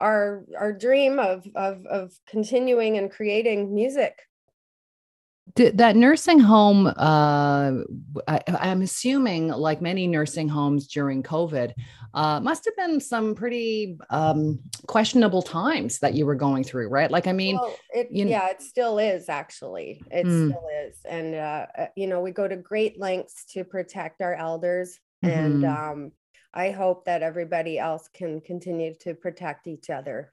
our 0.00 0.44
our 0.58 0.72
dream 0.72 1.18
of 1.18 1.46
of 1.54 1.86
of 1.86 2.12
continuing 2.26 2.98
and 2.98 3.10
creating 3.10 3.74
music 3.74 4.20
did 5.56 5.78
that 5.78 5.96
nursing 5.96 6.40
home 6.40 6.86
uh, 6.86 7.72
I, 8.26 8.40
am 8.48 8.82
assuming 8.82 9.48
like 9.48 9.80
many 9.80 10.06
nursing 10.06 10.48
homes 10.48 10.86
during 10.88 11.22
covid 11.22 11.72
uh, 12.14 12.38
must 12.40 12.64
have 12.64 12.76
been 12.76 13.00
some 13.00 13.34
pretty 13.34 13.98
um, 14.10 14.60
questionable 14.86 15.42
times 15.42 15.98
that 15.98 16.14
you 16.14 16.26
were 16.26 16.36
going 16.36 16.62
through 16.62 16.88
right? 16.88 17.10
Like 17.10 17.26
i 17.26 17.32
mean 17.32 17.56
well, 17.56 17.76
it, 17.90 18.08
you 18.10 18.24
know, 18.24 18.30
yeah 18.30 18.48
it 18.48 18.62
still 18.62 18.98
is 18.98 19.28
actually. 19.28 20.02
It 20.10 20.26
mm. 20.26 20.50
still 20.50 20.68
is. 20.86 20.98
And 21.04 21.34
uh, 21.34 21.66
uh, 21.76 21.86
you 21.96 22.06
know 22.06 22.20
we 22.20 22.30
go 22.30 22.46
to 22.46 22.56
great 22.56 22.98
lengths 22.98 23.44
to 23.52 23.64
protect 23.64 24.22
our 24.22 24.34
elders. 24.34 25.00
Mm-hmm. 25.24 25.38
and 25.38 25.64
um, 25.64 26.12
i 26.52 26.70
hope 26.70 27.06
that 27.06 27.22
everybody 27.22 27.78
else 27.78 28.08
can 28.12 28.40
continue 28.42 28.94
to 29.00 29.14
protect 29.14 29.66
each 29.66 29.88
other 29.88 30.32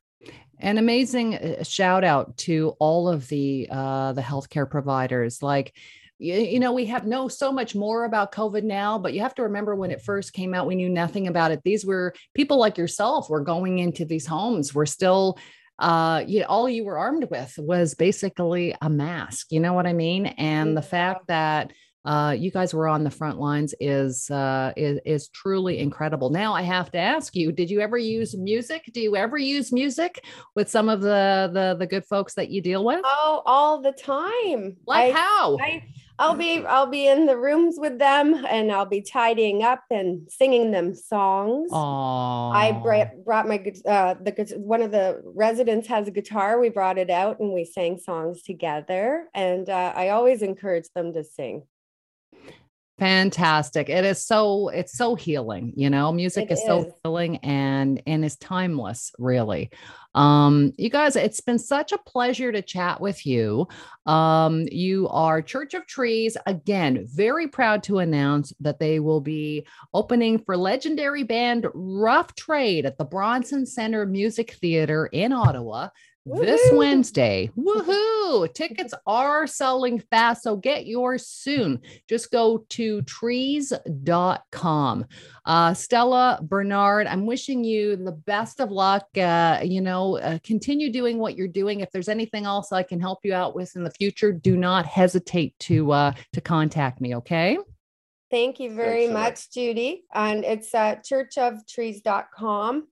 an 0.60 0.78
amazing 0.78 1.36
uh, 1.36 1.64
shout 1.64 2.04
out 2.04 2.38
to 2.38 2.76
all 2.80 3.10
of 3.10 3.28
the 3.28 3.68
uh, 3.70 4.14
the 4.14 4.22
healthcare 4.22 4.70
providers. 4.70 5.42
Like, 5.42 5.76
you, 6.20 6.36
you 6.36 6.60
know, 6.60 6.72
we 6.72 6.86
have 6.86 7.06
know 7.06 7.28
so 7.28 7.52
much 7.52 7.76
more 7.76 8.06
about 8.06 8.32
COVID 8.32 8.64
now, 8.64 8.98
but 8.98 9.14
you 9.14 9.22
have 9.22 9.36
to 9.36 9.44
remember 9.44 9.76
when 9.76 9.92
it 9.92 10.02
first 10.02 10.34
came 10.34 10.54
out, 10.54 10.68
we 10.68 10.76
knew 10.76 10.90
nothing 10.90 11.28
about 11.28 11.52
it. 11.52 11.62
These 11.64 11.86
were 11.86 12.14
people 12.36 12.58
like 12.58 12.78
yourself 12.78 13.30
were 13.30 13.42
going 13.42 13.80
into 13.80 14.06
these 14.06 14.26
homes. 14.26 14.74
We're 14.74 14.86
still 14.86 15.38
uh, 15.80 16.24
you 16.28 16.44
all 16.44 16.70
you 16.70 16.86
were 16.86 17.00
armed 17.00 17.28
with 17.32 17.58
was 17.58 17.96
basically 17.96 18.76
a 18.82 18.90
mask. 18.90 19.48
You 19.52 19.60
know 19.60 19.74
what 19.74 19.88
I 19.88 19.94
mean? 19.94 20.28
And 20.28 20.78
the 20.78 20.84
fact 20.84 21.28
that 21.28 21.74
uh, 22.06 22.36
you 22.38 22.52
guys 22.52 22.74
were 22.74 22.88
on 22.88 23.04
the 23.04 23.12
front 23.12 23.40
lines 23.40 23.76
is, 23.80 24.30
uh, 24.30 24.74
is 24.76 25.00
is 25.06 25.30
truly 25.30 25.80
incredible. 25.80 26.30
Now 26.30 26.54
I 26.54 26.64
have 26.64 26.92
to 26.92 26.98
ask 26.98 27.36
you: 27.36 27.52
Did 27.52 27.70
you 27.70 27.82
ever 27.82 27.98
use 27.98 28.36
music? 28.36 28.90
Do 28.94 29.02
you 29.02 29.16
ever 29.16 29.38
use 29.38 29.72
music 29.72 30.24
with 30.56 30.70
some 30.70 30.90
of 30.90 31.02
the 31.02 31.50
the, 31.54 31.76
the 31.78 31.88
good 31.88 32.06
folks 32.06 32.34
that 32.36 32.50
you 32.50 32.62
deal 32.62 32.84
with? 32.84 33.02
Oh, 33.04 33.44
all 33.46 33.82
the 33.82 33.92
time. 33.92 34.78
Like 34.86 35.14
I, 35.14 35.18
how? 35.18 35.58
I, 35.60 35.84
I'll 36.22 36.36
be 36.36 36.64
I'll 36.66 36.86
be 36.86 37.08
in 37.08 37.26
the 37.26 37.36
rooms 37.36 37.76
with 37.80 37.98
them 37.98 38.46
and 38.48 38.72
I'll 38.72 38.86
be 38.86 39.02
tidying 39.02 39.64
up 39.64 39.84
and 39.90 40.32
singing 40.32 40.70
them 40.70 40.94
songs. 40.94 41.72
Aww. 41.72 42.54
I 42.54 42.74
brought, 42.74 43.26
brought 43.26 43.48
my 43.48 43.58
uh, 43.88 44.14
the 44.14 44.54
one 44.58 44.84
of 44.84 44.92
the 44.92 45.20
residents 45.24 45.88
has 45.88 46.08
a 46.08 46.12
guitar. 46.12 46.60
We 46.60 46.70
brought 46.70 47.00
it 47.00 47.10
out 47.10 47.40
and 47.40 47.52
we 47.54 47.66
sang 47.66 47.98
songs 47.98 48.44
together. 48.44 49.30
And 49.34 49.68
uh, 49.68 49.94
I 49.96 50.10
always 50.10 50.44
encourage 50.44 50.90
them 50.94 51.12
to 51.14 51.24
sing. 51.24 51.64
Fantastic. 53.02 53.90
It 53.90 54.06
is 54.06 54.24
so 54.24 54.70
it's 54.70 54.96
so 54.96 55.16
healing, 55.16 55.74
you 55.76 55.90
know. 55.90 56.12
Music 56.12 56.52
is, 56.52 56.60
is, 56.60 56.66
so 56.68 56.96
healing 57.04 57.38
and 57.38 58.00
and 58.06 58.24
is 58.24 58.36
timeless, 58.36 59.12
really. 59.18 59.72
Um 60.14 60.72
you 60.78 60.92
guys, 60.92 61.16
it's 61.16 61.42
been 61.42 61.58
such 61.58 61.94
a 61.94 61.98
pleasure 61.98 62.52
to 62.52 62.62
chat 62.62 63.02
with 63.02 63.26
you. 63.26 63.68
Um 64.06 64.68
you 64.72 65.08
are 65.08 65.42
Church 65.42 65.74
of 65.74 65.88
Trees 65.88 66.38
again, 66.46 67.08
very 67.12 67.48
proud 67.48 67.82
to 67.86 67.98
announce 67.98 68.54
that 68.60 68.78
they 68.78 69.00
will 69.00 69.22
be 69.22 69.66
opening 69.96 70.38
for 70.38 70.56
legendary 70.56 71.24
band 71.24 71.66
Rough 71.74 72.36
Trade 72.36 72.86
at 72.86 73.00
the 73.00 73.06
Bronson 73.06 73.66
Center 73.66 74.06
Music 74.06 74.54
Theater 74.62 75.08
in 75.08 75.34
Ottawa 75.34 75.88
this 76.26 76.62
Wednesday. 76.74 77.50
Woohoo! 77.58 78.54
Tickets 78.54 78.94
are 79.08 79.48
selling 79.48 80.00
fast, 80.00 80.44
so 80.44 80.56
get 80.56 80.86
yours 80.86 81.26
soon. 81.28 81.80
Just 82.08 82.32
go 82.32 82.66
to 82.70 83.02
trees.com. 83.04 83.76
Uh, 85.46 85.74
Stella 85.74 86.40
Bernard, 86.44 87.08
I'm 87.08 87.26
wishing 87.26 87.64
you 87.64 87.96
the 87.96 88.12
best 88.12 88.60
of 88.60 88.70
luck. 88.72 89.08
Uh, 89.18 89.60
you 89.64 89.82
know, 89.82 90.18
uh, 90.20 90.38
continue 90.44 90.92
doing 90.92 91.18
what 91.18 91.36
you're 91.36 91.48
doing. 91.48 91.80
If 91.80 91.92
there's 91.92 92.10
anything 92.10 92.46
else 92.46 92.72
I 92.72 92.84
can 92.84 93.00
help 93.00 93.20
you 93.24 93.34
out 93.34 93.56
with 93.56 93.76
in 93.76 93.84
the 93.84 93.92
future, 93.92 94.32
do 94.32 94.56
not 94.56 94.86
hesitate 94.86 95.58
to 95.60 95.92
uh, 95.92 96.14
to 96.34 96.42
contact 96.42 97.02
me. 97.02 97.16
Okay. 97.16 97.58
Thank 98.30 98.60
you 98.62 98.74
very 98.74 99.06
Excellent. 99.06 99.14
much, 99.14 99.52
Judy. 99.52 100.06
And 100.14 100.46
it's 100.46 100.74
at 100.74 101.04
churchoftrees.com 101.04 102.88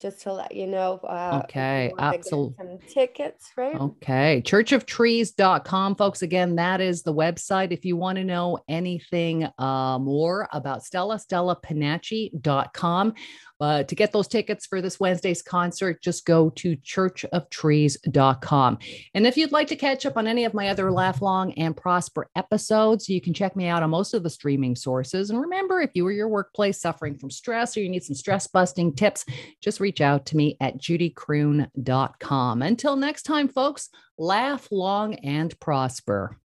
just 0.00 0.22
to 0.22 0.32
let 0.32 0.54
you 0.54 0.66
know. 0.66 1.00
Uh, 1.02 1.40
okay, 1.44 1.92
absolutely. 1.98 2.54
Some 2.58 2.78
tickets, 2.88 3.50
right? 3.56 3.74
Okay, 3.74 4.42
churchoftrees.com, 4.44 5.96
folks. 5.96 6.22
Again, 6.22 6.56
that 6.56 6.80
is 6.80 7.02
the 7.02 7.14
website. 7.14 7.72
If 7.72 7.84
you 7.84 7.96
want 7.96 8.16
to 8.16 8.24
know 8.24 8.58
anything 8.68 9.48
uh, 9.58 9.98
more 9.98 10.48
about 10.52 10.84
Stella, 10.84 11.16
stellapanacci.com. 11.16 13.14
Uh, 13.60 13.84
to 13.84 13.94
get 13.94 14.12
those 14.12 14.28
tickets 14.28 14.66
for 14.66 14.82
this 14.82 14.98
Wednesday's 14.98 15.42
concert, 15.42 16.02
just 16.02 16.26
go 16.26 16.50
to 16.50 16.76
churchoftrees.com. 16.78 18.78
And 19.14 19.26
if 19.26 19.36
you'd 19.36 19.52
like 19.52 19.68
to 19.68 19.76
catch 19.76 20.06
up 20.06 20.16
on 20.16 20.26
any 20.26 20.44
of 20.44 20.54
my 20.54 20.68
other 20.68 20.90
Laugh 20.90 21.22
Long 21.22 21.52
and 21.52 21.76
Prosper 21.76 22.28
episodes, 22.36 23.08
you 23.08 23.20
can 23.20 23.32
check 23.32 23.54
me 23.54 23.68
out 23.68 23.82
on 23.82 23.90
most 23.90 24.14
of 24.14 24.22
the 24.22 24.30
streaming 24.30 24.74
sources. 24.74 25.30
And 25.30 25.40
remember, 25.40 25.80
if 25.80 25.90
you 25.94 26.06
or 26.06 26.12
your 26.12 26.28
workplace 26.28 26.80
suffering 26.80 27.16
from 27.16 27.30
stress 27.30 27.76
or 27.76 27.80
you 27.80 27.88
need 27.88 28.04
some 28.04 28.16
stress 28.16 28.46
busting 28.46 28.94
tips, 28.94 29.24
just 29.60 29.80
reach 29.80 30.00
out 30.00 30.26
to 30.26 30.36
me 30.36 30.56
at 30.60 30.78
judycroon.com. 30.78 32.62
Until 32.62 32.96
next 32.96 33.22
time, 33.22 33.48
folks, 33.48 33.88
laugh 34.18 34.68
long 34.70 35.14
and 35.16 35.58
prosper. 35.60 36.38